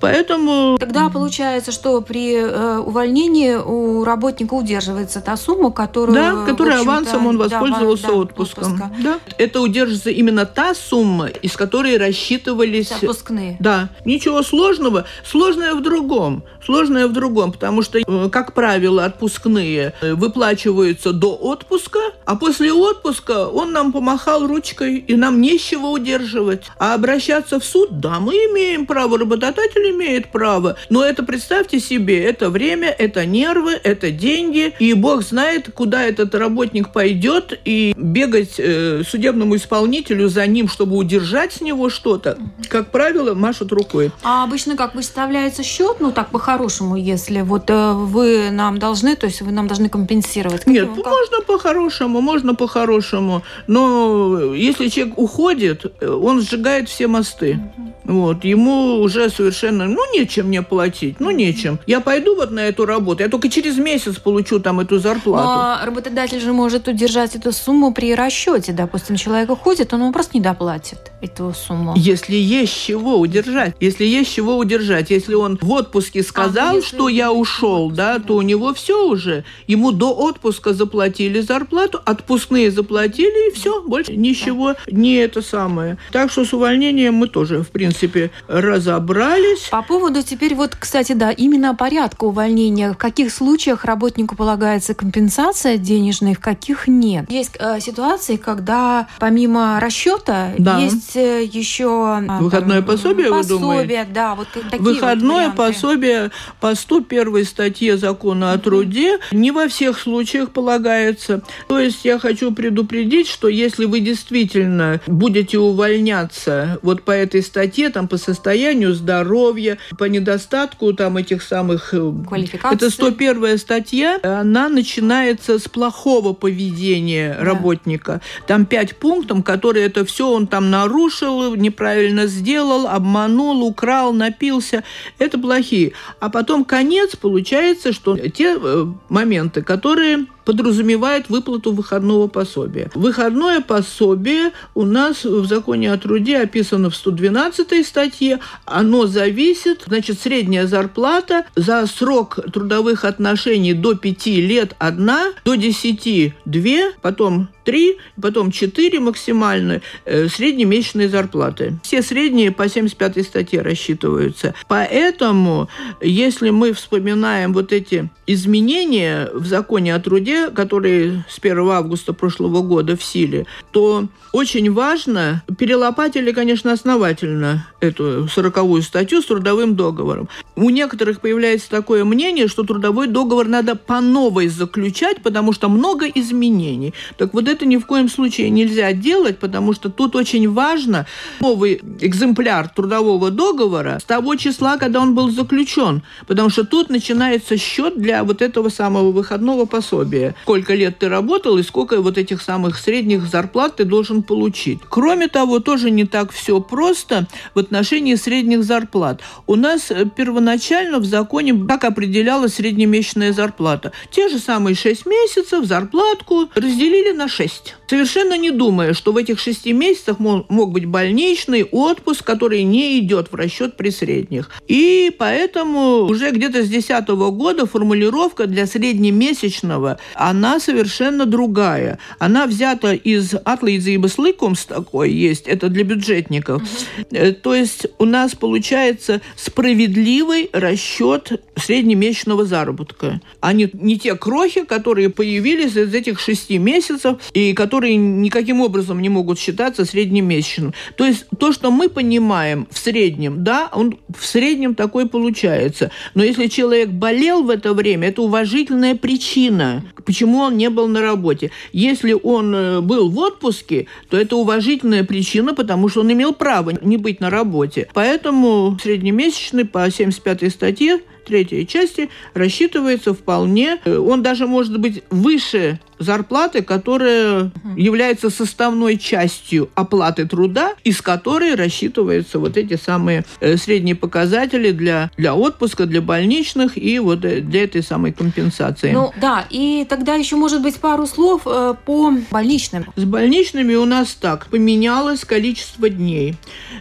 Поэтому... 0.00 0.76
Тогда 0.78 1.08
получается, 1.08 1.72
что 1.72 2.00
при 2.00 2.36
э, 2.36 2.78
увольнении 2.78 3.54
у 3.54 4.04
работника 4.04 4.54
удерживается 4.54 5.20
та 5.20 5.36
сумма, 5.36 5.70
которую... 5.70 6.14
Да, 6.14 6.44
которая 6.44 6.80
авансом 6.80 7.25
он 7.26 7.38
воспользовался 7.38 8.08
да, 8.08 8.14
отпуском. 8.14 8.74
Отпуска. 8.74 8.92
Да. 9.02 9.20
Это 9.38 9.60
удерживается 9.60 10.10
именно 10.10 10.46
та 10.46 10.74
сумма, 10.74 11.28
из 11.28 11.56
которой 11.56 11.96
рассчитывались... 11.96 12.92
Отпускные. 12.92 13.56
Да. 13.60 13.90
Ничего 14.04 14.42
сложного. 14.42 15.06
Сложное 15.24 15.74
в 15.74 15.82
другом. 15.82 16.44
Сложное 16.66 17.06
в 17.06 17.12
другом, 17.12 17.52
потому 17.52 17.82
что, 17.82 17.98
э, 17.98 18.28
как 18.28 18.52
правило, 18.52 19.04
отпускные 19.04 19.94
э, 20.00 20.14
выплачиваются 20.14 21.12
до 21.12 21.32
отпуска, 21.36 22.00
а 22.24 22.34
после 22.34 22.72
отпуска 22.72 23.46
он 23.46 23.70
нам 23.70 23.92
помахал 23.92 24.48
ручкой, 24.48 24.96
и 24.96 25.14
нам 25.14 25.40
нечего 25.40 25.86
удерживать. 25.86 26.64
А 26.76 26.94
обращаться 26.94 27.60
в 27.60 27.64
суд, 27.64 28.00
да, 28.00 28.18
мы 28.18 28.32
имеем 28.32 28.86
право, 28.86 29.16
работодатель 29.16 29.90
имеет 29.92 30.32
право. 30.32 30.76
Но 30.90 31.04
это, 31.04 31.22
представьте 31.22 31.78
себе, 31.78 32.24
это 32.24 32.50
время, 32.50 32.88
это 32.88 33.24
нервы, 33.24 33.78
это 33.84 34.10
деньги, 34.10 34.74
и 34.80 34.92
Бог 34.94 35.22
знает, 35.22 35.70
куда 35.72 36.02
этот 36.02 36.34
работник 36.34 36.88
пойдет, 36.92 37.56
и 37.64 37.94
бегать 37.96 38.56
э, 38.58 39.02
судебному 39.08 39.54
исполнителю 39.54 40.28
за 40.28 40.44
ним, 40.48 40.68
чтобы 40.68 40.96
удержать 40.96 41.52
с 41.52 41.60
него 41.60 41.90
что-то, 41.90 42.38
как 42.68 42.90
правило, 42.90 43.34
машут 43.34 43.70
рукой. 43.70 44.10
А 44.24 44.42
обычно 44.42 44.76
как 44.76 44.96
выставляется 44.96 45.62
счет, 45.62 45.98
ну 46.00 46.10
так 46.10 46.30
по 46.30 46.40
по-хорошему, 46.56 46.96
если 46.96 47.42
вот 47.42 47.70
э, 47.70 47.92
вы 47.92 48.50
нам 48.50 48.78
должны, 48.78 49.16
то 49.16 49.26
есть 49.26 49.42
вы 49.42 49.52
нам 49.52 49.66
должны 49.66 49.88
компенсировать? 49.88 50.66
Нет, 50.66 50.88
как? 50.96 51.06
можно 51.06 51.40
по-хорошему, 51.46 52.20
можно 52.20 52.54
по-хорошему, 52.54 53.42
но 53.66 54.54
если 54.54 54.88
человек 54.88 55.18
уходит, 55.18 56.02
он 56.02 56.40
сжигает 56.40 56.88
все 56.88 57.06
мосты. 57.06 57.60
Угу. 57.76 57.96
Вот, 58.06 58.44
ему 58.44 59.00
уже 59.00 59.28
совершенно, 59.30 59.86
ну, 59.86 60.00
нечем 60.12 60.46
мне 60.46 60.62
платить, 60.62 61.16
ну, 61.18 61.30
нечем. 61.30 61.78
Я 61.86 62.00
пойду 62.00 62.36
вот 62.36 62.52
на 62.52 62.60
эту 62.60 62.86
работу, 62.86 63.22
я 63.22 63.28
только 63.28 63.48
через 63.48 63.78
месяц 63.78 64.16
получу 64.16 64.60
там 64.60 64.80
эту 64.80 64.98
зарплату. 64.98 65.48
Но 65.48 65.78
работодатель 65.84 66.40
же 66.40 66.52
может 66.52 66.86
удержать 66.88 67.34
эту 67.34 67.52
сумму 67.52 67.92
при 67.92 68.14
расчете. 68.14 68.72
Допустим, 68.72 69.16
человек 69.16 69.50
уходит, 69.50 69.92
он 69.92 70.02
ему 70.02 70.12
просто 70.12 70.36
не 70.36 70.40
доплатит 70.40 71.10
эту 71.20 71.52
сумму. 71.52 71.94
Если 71.96 72.36
есть 72.36 72.72
чего 72.86 73.18
удержать, 73.18 73.74
если 73.80 74.04
есть 74.04 74.32
чего 74.32 74.56
удержать, 74.56 75.10
если 75.10 75.34
он 75.34 75.58
в 75.60 75.70
отпуске 75.72 76.22
сказал, 76.22 76.45
а, 76.54 76.82
что 76.82 77.08
я 77.08 77.32
ушел, 77.32 77.90
да, 77.90 78.18
то 78.18 78.36
у 78.36 78.42
него 78.42 78.74
все 78.74 79.06
уже. 79.08 79.44
Ему 79.66 79.92
до 79.92 80.12
отпуска 80.14 80.72
заплатили 80.72 81.40
зарплату, 81.40 82.00
отпускные 82.04 82.70
заплатили, 82.70 83.50
и 83.50 83.54
все, 83.54 83.82
больше 83.82 84.16
ничего 84.16 84.74
не 84.90 85.16
это 85.16 85.42
самое. 85.42 85.98
Так 86.12 86.30
что 86.30 86.44
с 86.44 86.52
увольнением 86.52 87.14
мы 87.14 87.28
тоже, 87.28 87.62
в 87.62 87.68
принципе, 87.68 88.30
разобрались. 88.48 89.68
По 89.70 89.82
поводу 89.82 90.22
теперь 90.22 90.54
вот, 90.54 90.76
кстати, 90.78 91.12
да, 91.12 91.30
именно 91.30 91.74
порядка 91.74 92.24
увольнения. 92.24 92.92
В 92.92 92.96
каких 92.96 93.32
случаях 93.32 93.84
работнику 93.84 94.36
полагается 94.36 94.94
компенсация 94.94 95.76
денежная, 95.76 96.34
в 96.34 96.40
каких 96.40 96.88
нет? 96.88 97.30
Есть 97.30 97.56
э, 97.58 97.80
ситуации, 97.80 98.36
когда 98.36 99.08
помимо 99.18 99.78
расчета 99.80 100.52
да. 100.58 100.78
есть 100.78 101.16
э, 101.16 101.44
еще 101.44 102.20
э, 102.28 102.38
выходное 102.40 102.78
там, 102.78 102.86
пособие, 102.86 103.28
пособие, 103.28 103.30
вы 103.30 103.44
думаете? 103.44 104.06
да, 104.12 104.34
вот 104.34 104.48
такие 104.52 104.82
Выходное 104.82 105.48
вот 105.48 105.56
пособие 105.56 106.30
по 106.60 106.74
101 106.74 107.44
статье 107.44 107.96
закона 107.96 108.52
о 108.52 108.58
труде 108.58 109.18
не 109.32 109.50
во 109.50 109.68
всех 109.68 109.98
случаях 109.98 110.50
полагается. 110.50 111.42
То 111.68 111.78
есть 111.78 112.04
я 112.04 112.18
хочу 112.18 112.52
предупредить, 112.52 113.28
что 113.28 113.48
если 113.48 113.84
вы 113.84 114.00
действительно 114.00 115.00
будете 115.06 115.58
увольняться 115.58 116.78
вот 116.82 117.02
по 117.02 117.10
этой 117.10 117.42
статье, 117.42 117.90
там 117.90 118.08
по 118.08 118.16
состоянию 118.16 118.94
здоровья, 118.94 119.78
по 119.98 120.04
недостатку 120.04 120.92
там 120.92 121.16
этих 121.16 121.42
самых... 121.42 121.94
Э, 121.94 122.12
Квалификации. 122.26 122.76
Это 122.76 122.90
101 122.90 123.58
статья, 123.58 124.18
она 124.22 124.68
начинается 124.68 125.58
с 125.58 125.68
плохого 125.68 126.32
поведения 126.32 127.34
да. 127.38 127.44
работника. 127.44 128.20
Там 128.46 128.66
пять 128.66 128.96
пунктов, 128.96 129.44
которые 129.44 129.86
это 129.86 130.04
все 130.04 130.30
он 130.30 130.46
там 130.46 130.70
нарушил, 130.70 131.54
неправильно 131.54 132.26
сделал, 132.26 132.86
обманул, 132.86 133.62
украл, 133.62 134.12
напился. 134.12 134.84
Это 135.18 135.38
плохие. 135.38 135.92
А 136.18 136.30
потом 136.30 136.64
конец 136.64 137.14
получается, 137.16 137.92
что 137.92 138.16
те 138.16 138.56
э, 138.58 138.86
моменты, 139.08 139.62
которые 139.62 140.26
подразумевает 140.46 141.28
выплату 141.28 141.72
выходного 141.72 142.28
пособия. 142.28 142.90
Выходное 142.94 143.60
пособие 143.60 144.52
у 144.74 144.84
нас 144.84 145.24
в 145.24 145.44
законе 145.46 145.92
о 145.92 145.98
труде 145.98 146.38
описано 146.38 146.88
в 146.88 146.96
112 146.96 147.84
статье. 147.84 148.38
Оно 148.64 149.06
зависит, 149.06 149.82
значит, 149.86 150.20
средняя 150.20 150.66
зарплата 150.66 151.46
за 151.56 151.84
срок 151.86 152.38
трудовых 152.52 153.04
отношений 153.04 153.74
до 153.74 153.96
5 153.96 154.26
лет 154.26 154.76
одна, 154.78 155.32
до 155.44 155.56
10 155.56 156.34
две, 156.44 156.92
потом 157.02 157.48
3, 157.64 157.96
потом 158.22 158.52
4 158.52 159.00
максимально 159.00 159.82
э, 160.04 160.28
среднемесячные 160.28 161.08
зарплаты. 161.08 161.78
Все 161.82 162.00
средние 162.02 162.52
по 162.52 162.68
75 162.68 163.26
статье 163.26 163.60
рассчитываются. 163.60 164.54
Поэтому, 164.68 165.68
если 166.00 166.50
мы 166.50 166.72
вспоминаем 166.72 167.52
вот 167.52 167.72
эти 167.72 168.08
изменения 168.26 169.28
в 169.34 169.46
законе 169.46 169.94
о 169.94 170.00
труде, 170.00 170.35
которые 170.54 171.24
с 171.28 171.38
1 171.38 171.70
августа 171.70 172.12
прошлого 172.12 172.62
года 172.62 172.96
в 172.96 173.02
силе, 173.02 173.46
то 173.72 174.08
очень 174.32 174.70
важно, 174.72 175.42
перелопатили, 175.58 176.32
конечно, 176.32 176.72
основательно 176.72 177.66
эту 177.80 178.28
сороковую 178.28 178.82
статью 178.82 179.22
с 179.22 179.26
трудовым 179.26 179.76
договором. 179.76 180.28
У 180.56 180.70
некоторых 180.70 181.20
появляется 181.20 181.70
такое 181.70 182.04
мнение, 182.04 182.48
что 182.48 182.62
трудовой 182.62 183.06
договор 183.06 183.48
надо 183.48 183.76
по 183.76 184.00
новой 184.00 184.48
заключать, 184.48 185.22
потому 185.22 185.52
что 185.52 185.68
много 185.68 186.06
изменений. 186.06 186.92
Так 187.16 187.34
вот 187.34 187.48
это 187.48 187.64
ни 187.66 187.76
в 187.76 187.86
коем 187.86 188.08
случае 188.08 188.50
нельзя 188.50 188.92
делать, 188.92 189.38
потому 189.38 189.72
что 189.72 189.90
тут 189.90 190.16
очень 190.16 190.50
важно 190.52 191.06
новый 191.40 191.80
экземпляр 192.00 192.68
трудового 192.68 193.30
договора 193.30 193.98
с 194.00 194.04
того 194.04 194.36
числа, 194.36 194.76
когда 194.76 195.00
он 195.00 195.14
был 195.14 195.30
заключен, 195.30 196.02
потому 196.26 196.50
что 196.50 196.64
тут 196.64 196.90
начинается 196.90 197.56
счет 197.56 197.98
для 197.98 198.24
вот 198.24 198.42
этого 198.42 198.68
самого 198.68 199.12
выходного 199.12 199.64
пособия. 199.64 200.25
Сколько 200.42 200.74
лет 200.74 200.98
ты 200.98 201.08
работал 201.08 201.58
и 201.58 201.62
сколько 201.62 202.00
вот 202.00 202.18
этих 202.18 202.42
самых 202.42 202.78
средних 202.78 203.26
зарплат 203.26 203.76
ты 203.76 203.84
должен 203.84 204.22
получить. 204.22 204.80
Кроме 204.88 205.28
того, 205.28 205.60
тоже 205.60 205.90
не 205.90 206.04
так 206.04 206.32
все 206.32 206.60
просто 206.60 207.26
в 207.54 207.58
отношении 207.58 208.14
средних 208.14 208.64
зарплат. 208.64 209.20
У 209.46 209.56
нас 209.56 209.90
э, 209.90 210.04
первоначально 210.04 210.98
в 210.98 211.04
законе 211.04 211.54
как 211.66 211.84
определялась 211.84 212.54
среднемесячная 212.54 213.32
зарплата. 213.32 213.92
Те 214.10 214.28
же 214.28 214.38
самые 214.38 214.74
6 214.74 215.06
месяцев 215.06 215.64
зарплатку 215.64 216.48
разделили 216.54 217.12
на 217.12 217.28
6 217.28 217.46
6. 217.48 217.74
Совершенно 217.88 218.36
не 218.36 218.50
думая, 218.50 218.94
что 218.94 219.12
в 219.12 219.16
этих 219.16 219.38
шести 219.38 219.72
месяцах 219.72 220.18
мог, 220.18 220.50
мог 220.50 220.72
быть 220.72 220.86
больничный 220.86 221.64
отпуск, 221.64 222.24
который 222.24 222.64
не 222.64 222.98
идет 222.98 223.30
в 223.30 223.34
расчет 223.34 223.76
при 223.76 223.90
средних. 223.90 224.50
И 224.66 225.14
поэтому 225.16 226.04
уже 226.04 226.30
где-то 226.30 226.64
с 226.64 226.68
2010 226.68 227.08
года 227.08 227.66
формулировка 227.66 228.46
для 228.46 228.66
среднемесячного, 228.66 229.98
она 230.16 230.60
совершенно 230.60 231.26
другая. 231.26 231.98
Она 232.18 232.46
взята 232.46 232.92
из 232.92 233.34
и 233.34 233.96
Баслыкумс 233.96 234.64
такой 234.66 235.12
есть, 235.12 235.46
это 235.46 235.68
для 235.68 235.84
бюджетников. 235.84 236.62
Угу. 236.62 237.32
То 237.42 237.54
есть 237.54 237.86
у 237.98 238.04
нас 238.04 238.34
получается 238.34 239.20
справедливый 239.36 240.50
расчет 240.52 241.42
среднемесячного 241.56 242.44
заработка, 242.44 243.20
а 243.40 243.52
не, 243.52 243.68
не 243.72 243.98
те 243.98 244.14
крохи, 244.14 244.64
которые 244.64 245.10
появились 245.10 245.76
из 245.76 245.94
этих 245.94 246.20
шести 246.20 246.58
месяцев 246.58 247.18
и 247.32 247.52
которые 247.52 247.96
никаким 247.96 248.60
образом 248.60 249.00
не 249.00 249.08
могут 249.08 249.38
считаться 249.38 249.84
среднемесячным. 249.84 250.74
То 250.96 251.04
есть 251.04 251.26
то, 251.38 251.52
что 251.52 251.70
мы 251.70 251.88
понимаем 251.88 252.66
в 252.70 252.78
среднем, 252.78 253.44
да, 253.44 253.68
он 253.72 253.98
в 254.16 254.24
среднем 254.24 254.74
такой 254.74 255.08
получается. 255.08 255.90
Но 256.14 256.24
если 256.24 256.46
человек 256.46 256.88
болел 256.88 257.42
в 257.42 257.50
это 257.50 257.74
время, 257.74 258.08
это 258.08 258.22
уважительная 258.22 258.94
причина, 258.94 259.84
почему 260.06 260.38
он 260.38 260.56
не 260.56 260.70
был 260.70 260.88
на 260.88 261.02
работе. 261.02 261.50
Если 261.72 262.14
он 262.14 262.54
э, 262.54 262.80
был 262.80 263.10
в 263.10 263.18
отпуске, 263.18 263.88
то 264.08 264.16
это 264.16 264.36
уважительная 264.36 265.04
причина, 265.04 265.52
потому 265.52 265.88
что 265.88 266.00
он 266.00 266.12
имел 266.12 266.32
право 266.32 266.72
не 266.80 266.96
быть 266.96 267.20
на 267.20 267.28
работе. 267.28 267.88
Поэтому 267.92 268.78
среднемесячный 268.82 269.66
по 269.66 269.90
75 269.90 270.50
статье 270.52 271.00
третьей 271.26 271.66
части 271.66 272.08
рассчитывается 272.34 273.12
вполне, 273.12 273.78
э, 273.84 273.96
он 273.96 274.22
даже 274.22 274.46
может 274.46 274.78
быть 274.78 275.02
выше 275.10 275.80
зарплаты, 275.98 276.62
которая 276.62 277.50
является 277.76 278.30
составной 278.30 278.98
частью 278.98 279.70
оплаты 279.74 280.26
труда, 280.26 280.74
из 280.84 281.00
которой 281.00 281.54
рассчитываются 281.54 282.38
вот 282.38 282.56
эти 282.56 282.76
самые 282.76 283.24
э, 283.40 283.56
средние 283.56 283.94
показатели 283.94 284.72
для, 284.72 285.10
для 285.16 285.34
отпуска, 285.34 285.86
для 285.86 286.00
больничных 286.00 286.76
и 286.76 286.98
вот 286.98 287.24
э, 287.24 287.40
для 287.40 287.64
этой 287.64 287.82
самой 287.82 288.12
компенсации. 288.12 288.92
Ну 288.92 289.12
да, 289.20 289.46
и 289.50 289.86
тогда 289.88 290.14
еще 290.14 290.36
может 290.36 290.62
быть 290.62 290.76
пару 290.76 291.06
слов 291.06 291.42
э, 291.46 291.74
по 291.84 292.12
больничным. 292.30 292.86
С 292.96 293.04
больничными 293.04 293.74
у 293.74 293.84
нас 293.84 294.14
так, 294.14 294.46
поменялось 294.46 295.24
количество 295.24 295.88
дней. 295.88 296.36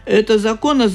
Это 0.06 0.38
закон 0.38 0.82
о, 0.82 0.90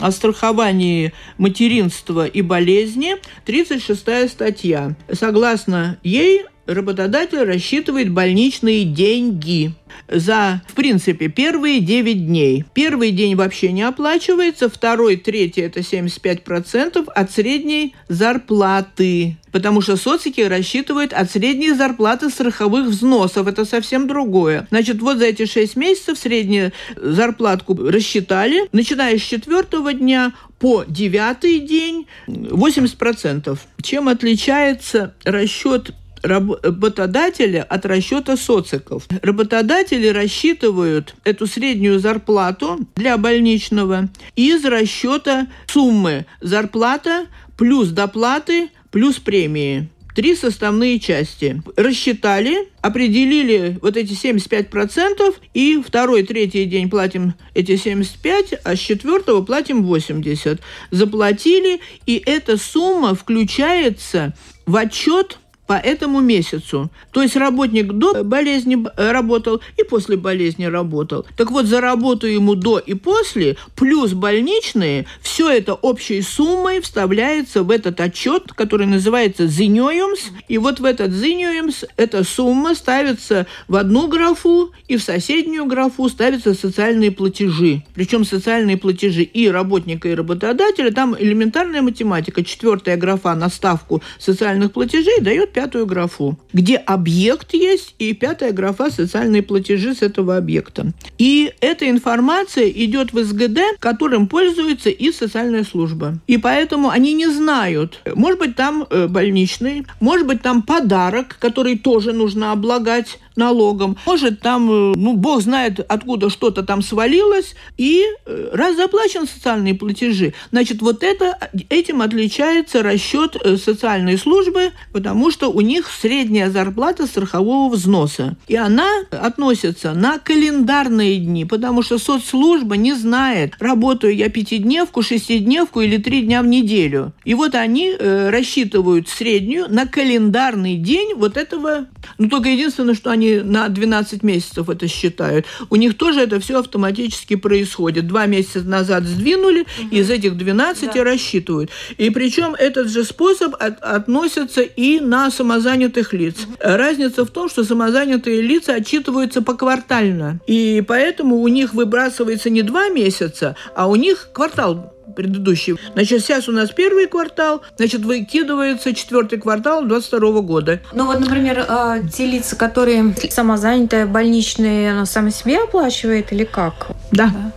о 0.00 0.10
страховании 0.10 1.12
материнства 1.38 2.26
и 2.26 2.42
болезни, 2.42 3.16
36 3.44 4.30
статья. 4.30 4.94
Согласно 5.12 5.98
ей, 6.02 6.44
работодатель 6.66 7.42
рассчитывает 7.42 8.10
больничные 8.10 8.84
деньги 8.84 9.72
за, 10.08 10.62
в 10.68 10.74
принципе, 10.74 11.28
первые 11.28 11.80
9 11.80 12.26
дней. 12.26 12.64
Первый 12.74 13.10
день 13.10 13.34
вообще 13.34 13.72
не 13.72 13.82
оплачивается, 13.82 14.68
второй, 14.68 15.16
третий– 15.16 15.60
это 15.62 15.80
75% 15.80 17.08
от 17.08 17.30
средней 17.30 17.94
зарплаты. 18.08 19.36
Потому 19.52 19.80
что 19.80 19.96
социки 19.96 20.42
рассчитывают 20.42 21.12
от 21.12 21.30
средней 21.30 21.72
зарплаты 21.72 22.28
страховых 22.28 22.88
взносов. 22.88 23.46
Это 23.46 23.64
совсем 23.64 24.06
другое. 24.06 24.66
Значит, 24.70 25.00
вот 25.00 25.18
за 25.18 25.26
эти 25.26 25.46
6 25.46 25.76
месяцев 25.76 26.18
среднюю 26.18 26.72
зарплатку 26.96 27.74
рассчитали. 27.74 28.68
Начиная 28.72 29.18
с 29.18 29.22
четвертого 29.22 29.94
дня 29.94 30.34
по 30.58 30.84
девятый 30.86 31.60
день 31.60 32.06
80%. 32.26 33.58
Чем 33.82 34.08
отличается 34.08 35.14
расчет 35.24 35.94
работодателя 36.22 37.62
от 37.62 37.86
расчета 37.86 38.36
социков. 38.36 39.06
Работодатели 39.22 40.08
рассчитывают 40.08 41.14
эту 41.24 41.46
среднюю 41.46 41.98
зарплату 41.98 42.78
для 42.96 43.16
больничного 43.18 44.08
из 44.34 44.64
расчета 44.64 45.48
суммы 45.66 46.26
зарплата 46.40 47.26
плюс 47.56 47.88
доплаты 47.88 48.68
плюс 48.90 49.16
премии 49.16 49.88
три 50.16 50.34
составные 50.34 50.98
части. 50.98 51.62
Рассчитали, 51.76 52.70
определили 52.80 53.78
вот 53.82 53.98
эти 53.98 54.14
75%, 54.14 55.34
и 55.52 55.80
второй, 55.86 56.22
третий 56.22 56.64
день 56.64 56.88
платим 56.88 57.34
эти 57.54 57.76
75, 57.76 58.54
а 58.64 58.74
с 58.74 58.78
четвертого 58.78 59.44
платим 59.44 59.84
80. 59.84 60.60
Заплатили, 60.90 61.80
и 62.06 62.20
эта 62.24 62.56
сумма 62.56 63.14
включается 63.14 64.34
в 64.64 64.74
отчет 64.76 65.38
по 65.66 65.74
этому 65.74 66.20
месяцу. 66.20 66.90
То 67.12 67.22
есть 67.22 67.36
работник 67.36 67.92
до 67.92 68.22
болезни 68.24 68.86
работал 68.96 69.60
и 69.76 69.82
после 69.82 70.16
болезни 70.16 70.64
работал. 70.64 71.26
Так 71.36 71.50
вот, 71.50 71.66
за 71.66 71.80
работу 71.80 72.26
ему 72.26 72.54
до 72.54 72.78
и 72.78 72.94
после, 72.94 73.56
плюс 73.74 74.12
больничные, 74.12 75.06
все 75.20 75.50
это 75.50 75.74
общей 75.74 76.22
суммой 76.22 76.80
вставляется 76.80 77.62
в 77.62 77.70
этот 77.70 78.00
отчет, 78.00 78.52
который 78.52 78.86
называется 78.86 79.46
«зиньоемс». 79.46 80.20
И 80.48 80.58
вот 80.58 80.80
в 80.80 80.84
этот 80.84 81.12
«зиньоемс» 81.12 81.84
эта 81.96 82.24
сумма 82.24 82.74
ставится 82.74 83.46
в 83.68 83.76
одну 83.76 84.08
графу, 84.08 84.72
и 84.88 84.96
в 84.96 85.02
соседнюю 85.02 85.66
графу 85.66 86.08
ставятся 86.08 86.54
социальные 86.54 87.10
платежи. 87.10 87.82
Причем 87.94 88.24
социальные 88.24 88.76
платежи 88.76 89.22
и 89.22 89.48
работника, 89.48 90.08
и 90.08 90.14
работодателя. 90.14 90.92
Там 90.92 91.16
элементарная 91.18 91.82
математика. 91.82 92.44
Четвертая 92.44 92.96
графа 92.96 93.34
на 93.34 93.48
ставку 93.48 94.02
социальных 94.18 94.72
платежей 94.72 95.20
дает 95.20 95.55
пятую 95.56 95.86
графу, 95.86 96.38
где 96.52 96.76
объект 96.76 97.54
есть, 97.54 97.94
и 97.98 98.12
пятая 98.12 98.52
графа 98.52 98.90
социальные 98.90 99.42
платежи 99.42 99.94
с 99.94 100.02
этого 100.02 100.36
объекта. 100.36 100.92
И 101.16 101.50
эта 101.62 101.88
информация 101.88 102.68
идет 102.68 103.14
в 103.14 103.24
СГД, 103.24 103.78
которым 103.78 104.28
пользуется 104.28 104.90
и 104.90 105.10
социальная 105.10 105.64
служба. 105.64 106.18
И 106.26 106.36
поэтому 106.36 106.90
они 106.90 107.14
не 107.14 107.28
знают, 107.28 108.02
может 108.14 108.38
быть, 108.38 108.54
там 108.54 108.86
э, 108.90 109.06
больничный, 109.08 109.86
может 109.98 110.26
быть, 110.26 110.42
там 110.42 110.60
подарок, 110.60 111.38
который 111.40 111.78
тоже 111.78 112.12
нужно 112.12 112.52
облагать 112.52 113.18
налогом. 113.36 113.96
Может, 114.06 114.40
там, 114.40 114.70
э, 114.70 114.94
ну, 114.96 115.14
бог 115.14 115.42
знает, 115.42 115.80
откуда 115.88 116.30
что-то 116.30 116.62
там 116.62 116.82
свалилось, 116.82 117.54
и 117.76 118.04
э, 118.24 118.50
раз 118.52 118.76
заплачен 118.76 119.26
социальные 119.26 119.74
платежи, 119.74 120.34
значит, 120.50 120.82
вот 120.82 121.02
это, 121.02 121.38
этим 121.68 122.02
отличается 122.02 122.82
расчет 122.82 123.36
социальной 123.62 124.18
службы, 124.18 124.72
потому 124.92 125.30
что 125.30 125.50
у 125.50 125.60
них 125.60 125.88
средняя 125.90 126.50
зарплата 126.50 127.06
страхового 127.06 127.72
взноса. 127.72 128.36
И 128.48 128.56
она 128.56 128.88
относится 129.10 129.92
на 129.92 130.18
календарные 130.18 131.18
дни, 131.18 131.44
потому 131.44 131.82
что 131.82 131.98
соцслужба 131.98 132.76
не 132.76 132.94
знает, 132.94 133.54
работаю 133.58 134.14
я 134.14 134.28
пятидневку, 134.28 135.02
шестидневку 135.02 135.80
или 135.80 135.96
три 135.96 136.22
дня 136.22 136.42
в 136.42 136.46
неделю. 136.46 137.12
И 137.24 137.34
вот 137.34 137.54
они 137.54 137.94
э, 137.98 138.30
рассчитывают 138.30 139.08
среднюю 139.08 139.66
на 139.68 139.86
календарный 139.86 140.76
день 140.76 141.14
вот 141.14 141.36
этого. 141.36 141.86
Ну, 142.18 142.28
только 142.28 142.48
единственное, 142.48 142.94
что 142.94 143.10
они 143.10 143.25
на 143.34 143.68
12 143.68 144.22
месяцев 144.22 144.68
это 144.68 144.88
считают. 144.88 145.46
У 145.70 145.76
них 145.76 145.96
тоже 145.96 146.20
это 146.20 146.40
все 146.40 146.58
автоматически 146.58 147.36
происходит. 147.36 148.06
Два 148.06 148.26
месяца 148.26 148.62
назад 148.62 149.04
сдвинули, 149.04 149.60
угу. 149.60 149.94
из 149.94 150.10
этих 150.10 150.36
12 150.36 150.92
да. 150.92 151.04
рассчитывают. 151.04 151.70
И 151.98 152.10
причем 152.10 152.54
этот 152.54 152.88
же 152.88 153.04
способ 153.04 153.54
от, 153.58 153.80
относится 153.80 154.62
и 154.62 155.00
на 155.00 155.30
самозанятых 155.30 156.12
лиц. 156.12 156.36
Разница 156.60 157.24
в 157.24 157.30
том, 157.30 157.48
что 157.48 157.64
самозанятые 157.64 158.40
лица 158.42 158.74
отчитываются 158.74 159.42
поквартально. 159.42 160.40
И 160.46 160.82
поэтому 160.86 161.36
у 161.36 161.48
них 161.48 161.74
выбрасывается 161.74 162.50
не 162.50 162.62
два 162.62 162.88
месяца, 162.88 163.56
а 163.74 163.88
у 163.88 163.96
них 163.96 164.30
квартал 164.32 164.95
предыдущий. 165.16 165.76
Значит, 165.94 166.22
сейчас 166.22 166.48
у 166.48 166.52
нас 166.52 166.70
первый 166.70 167.06
квартал, 167.06 167.62
значит, 167.76 168.02
выкидывается 168.02 168.94
четвертый 168.94 169.40
квартал 169.40 169.84
22 169.84 170.40
года. 170.42 170.80
Ну 170.92 171.06
вот, 171.06 171.18
например, 171.18 171.64
а, 171.68 171.98
те 172.00 172.26
лица, 172.26 172.54
которые 172.54 173.14
самозанятые, 173.30 174.06
больничные, 174.06 175.06
сами 175.06 175.30
себе 175.30 175.58
оплачивает 175.64 176.32
или 176.32 176.44
как? 176.44 176.88
Да. 177.10 177.26
да. 177.26 177.52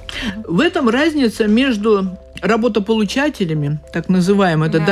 В 0.47 0.61
этом 0.61 0.89
разница 0.89 1.47
между 1.47 2.17
работополучателями, 2.41 3.79
так 3.91 4.09
называемые, 4.09 4.69
это 4.69 4.79
да, 4.79 4.85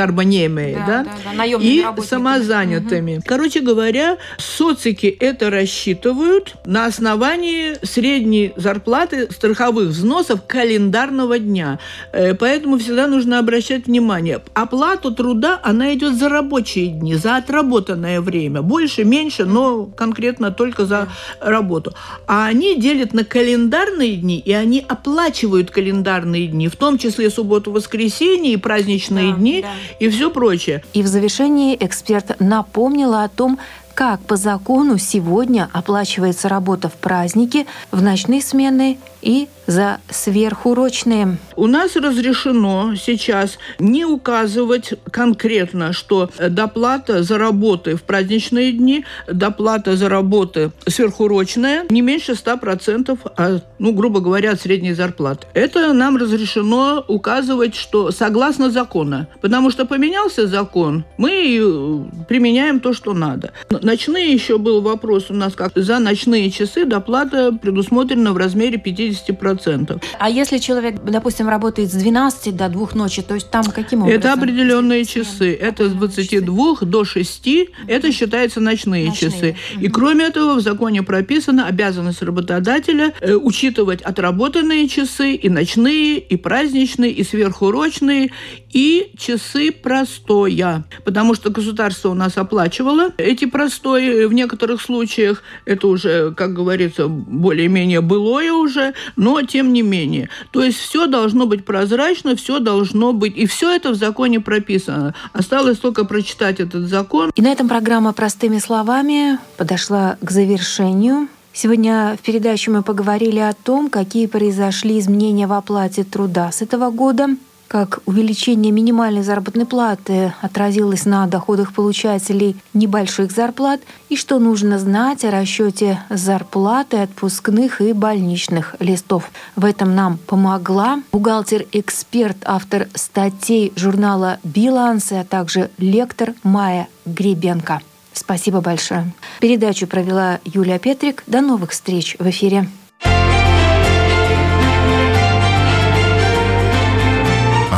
да, 1.04 1.10
да, 1.24 1.36
да, 1.36 1.44
и 1.44 1.84
самозанятыми. 2.02 3.16
Угу. 3.16 3.22
Короче 3.26 3.60
говоря, 3.60 4.18
социки 4.38 5.06
это 5.06 5.50
рассчитывают 5.50 6.54
на 6.64 6.86
основании 6.86 7.74
средней 7.84 8.52
зарплаты 8.56 9.30
страховых 9.30 9.88
взносов 9.88 10.40
календарного 10.46 11.38
дня. 11.38 11.78
Э, 12.12 12.34
поэтому 12.34 12.78
всегда 12.78 13.06
нужно 13.06 13.38
обращать 13.38 13.86
внимание. 13.86 14.40
Оплату 14.54 15.14
труда, 15.14 15.60
она 15.62 15.94
идет 15.94 16.14
за 16.14 16.28
рабочие 16.28 16.88
дни, 16.88 17.14
за 17.14 17.36
отработанное 17.36 18.20
время. 18.20 18.62
Больше, 18.62 19.04
меньше, 19.04 19.44
но 19.44 19.86
конкретно 19.86 20.50
только 20.50 20.84
за 20.86 21.08
работу. 21.40 21.94
А 22.26 22.46
они 22.46 22.76
делят 22.76 23.14
на 23.14 23.24
календарные 23.24 24.16
дни, 24.16 24.38
и 24.38 24.52
они 24.52 24.84
оплачивают 24.86 25.70
календарные 25.70 26.46
дни, 26.46 26.68
в 26.68 26.76
том 26.76 26.98
числе 26.98 27.30
субботу, 27.30 27.37
воскресенье 27.44 28.52
и 28.52 28.56
праздничные 28.56 29.32
да, 29.32 29.38
дни 29.38 29.62
да. 29.62 29.68
и 29.98 30.08
все 30.08 30.30
прочее. 30.30 30.82
И 30.92 31.02
в 31.02 31.06
завершении 31.06 31.76
эксперт 31.78 32.40
напомнила 32.40 33.24
о 33.24 33.28
том, 33.28 33.58
как 33.94 34.20
по 34.20 34.36
закону 34.36 34.96
сегодня 34.98 35.68
оплачивается 35.72 36.48
работа 36.48 36.88
в 36.88 36.92
праздники, 36.92 37.66
в 37.90 38.00
ночные 38.00 38.40
смены 38.40 38.98
и 39.22 39.48
за 39.68 40.00
сверхурочные. 40.08 41.36
У 41.54 41.66
нас 41.66 41.94
разрешено 41.94 42.94
сейчас 42.96 43.58
не 43.78 44.06
указывать 44.06 44.94
конкретно, 45.10 45.92
что 45.92 46.30
доплата 46.38 47.22
за 47.22 47.36
работы 47.36 47.94
в 47.94 48.02
праздничные 48.02 48.72
дни, 48.72 49.04
доплата 49.26 49.94
за 49.96 50.08
работы 50.08 50.72
сверхурочная 50.86 51.84
не 51.90 52.00
меньше 52.00 52.32
100%, 52.32 53.18
а, 53.36 53.60
ну, 53.78 53.92
грубо 53.92 54.20
говоря, 54.20 54.52
от 54.52 54.60
средней 54.60 54.94
зарплаты. 54.94 55.46
Это 55.52 55.92
нам 55.92 56.16
разрешено 56.16 57.04
указывать, 57.06 57.74
что 57.74 58.10
согласно 58.10 58.70
закону. 58.70 59.26
Потому 59.42 59.70
что 59.70 59.84
поменялся 59.84 60.46
закон, 60.46 61.04
мы 61.18 61.30
э, 61.30 62.24
применяем 62.26 62.80
то, 62.80 62.94
что 62.94 63.12
надо. 63.12 63.52
Ночные 63.68 64.32
еще 64.32 64.56
был 64.56 64.80
вопрос 64.80 65.26
у 65.28 65.34
нас, 65.34 65.52
как 65.54 65.72
за 65.74 65.98
ночные 65.98 66.50
часы 66.50 66.86
доплата 66.86 67.52
предусмотрена 67.52 68.32
в 68.32 68.38
размере 68.38 68.80
50%. 68.82 69.07
100%. 69.10 70.02
А 70.18 70.30
если 70.30 70.58
человек, 70.58 71.02
допустим, 71.02 71.48
работает 71.48 71.90
с 71.90 71.94
12 71.94 72.56
до 72.56 72.68
2 72.68 72.88
ночи, 72.94 73.22
то 73.22 73.34
есть 73.34 73.50
там 73.50 73.64
каким 73.64 74.02
образом? 74.02 74.18
Это 74.18 74.32
определенные 74.32 75.04
часы. 75.04 75.54
Это 75.54 75.88
с 75.88 75.92
22 75.92 76.74
часы. 76.74 76.86
до 76.86 77.04
6. 77.04 77.46
Угу. 77.46 77.54
Это 77.86 78.12
считается 78.12 78.60
ночные, 78.60 79.08
ночные. 79.08 79.30
часы. 79.30 79.56
Угу. 79.74 79.84
И 79.84 79.88
кроме 79.88 80.26
этого 80.26 80.54
в 80.54 80.60
законе 80.60 81.02
прописана 81.02 81.66
обязанность 81.66 82.22
работодателя 82.22 83.12
э, 83.20 83.34
учитывать 83.34 84.02
отработанные 84.02 84.88
часы 84.88 85.34
и 85.34 85.48
ночные, 85.48 86.18
и 86.18 86.36
праздничные, 86.36 87.12
и 87.12 87.24
сверхурочные, 87.24 88.30
и 88.72 89.10
часы 89.16 89.72
простоя. 89.72 90.84
Потому 91.04 91.34
что 91.34 91.50
государство 91.50 92.10
у 92.10 92.14
нас 92.14 92.36
оплачивало 92.36 93.12
эти 93.18 93.46
простои 93.46 94.24
в 94.26 94.32
некоторых 94.32 94.80
случаях. 94.82 95.42
Это 95.64 95.88
уже, 95.88 96.32
как 96.34 96.52
говорится, 96.52 97.08
более-менее 97.08 98.00
былое 98.00 98.52
уже, 98.52 98.94
но 99.16 99.42
тем 99.42 99.72
не 99.72 99.82
менее. 99.82 100.28
То 100.50 100.62
есть 100.62 100.78
все 100.78 101.06
должно 101.06 101.46
быть 101.46 101.64
прозрачно, 101.64 102.36
все 102.36 102.58
должно 102.58 103.12
быть, 103.12 103.36
и 103.36 103.46
все 103.46 103.74
это 103.74 103.90
в 103.90 103.94
законе 103.94 104.40
прописано. 104.40 105.14
Осталось 105.32 105.78
только 105.78 106.04
прочитать 106.04 106.60
этот 106.60 106.88
закон. 106.88 107.30
И 107.34 107.42
на 107.42 107.48
этом 107.48 107.68
программа 107.68 108.12
«Простыми 108.12 108.58
словами» 108.58 109.38
подошла 109.56 110.16
к 110.20 110.30
завершению. 110.30 111.28
Сегодня 111.52 112.16
в 112.20 112.24
передаче 112.24 112.70
мы 112.70 112.82
поговорили 112.82 113.40
о 113.40 113.52
том, 113.52 113.90
какие 113.90 114.26
произошли 114.26 114.98
изменения 114.98 115.46
в 115.46 115.52
оплате 115.52 116.04
труда 116.04 116.52
с 116.52 116.62
этого 116.62 116.90
года– 116.90 117.28
как 117.68 118.00
увеличение 118.06 118.72
минимальной 118.72 119.22
заработной 119.22 119.66
платы 119.66 120.32
отразилось 120.40 121.04
на 121.04 121.26
доходах 121.26 121.74
получателей 121.74 122.56
небольших 122.72 123.30
зарплат 123.30 123.80
и 124.08 124.16
что 124.16 124.38
нужно 124.38 124.78
знать 124.78 125.24
о 125.24 125.30
расчете 125.30 126.00
зарплаты, 126.08 126.96
отпускных 126.96 127.80
и 127.80 127.92
больничных 127.92 128.74
листов. 128.80 129.30
В 129.54 129.64
этом 129.64 129.94
нам 129.94 130.18
помогла 130.18 131.02
бухгалтер-эксперт, 131.12 132.38
автор 132.44 132.88
статей 132.94 133.72
журнала 133.76 134.38
«Билансы», 134.42 135.12
а 135.12 135.24
также 135.24 135.70
лектор 135.78 136.32
Майя 136.42 136.88
Гребенко. 137.04 137.82
Спасибо 138.14 138.60
большое. 138.60 139.12
Передачу 139.40 139.86
провела 139.86 140.40
Юлия 140.44 140.78
Петрик. 140.78 141.22
До 141.26 141.40
новых 141.40 141.70
встреч 141.70 142.16
в 142.18 142.28
эфире. 142.28 142.66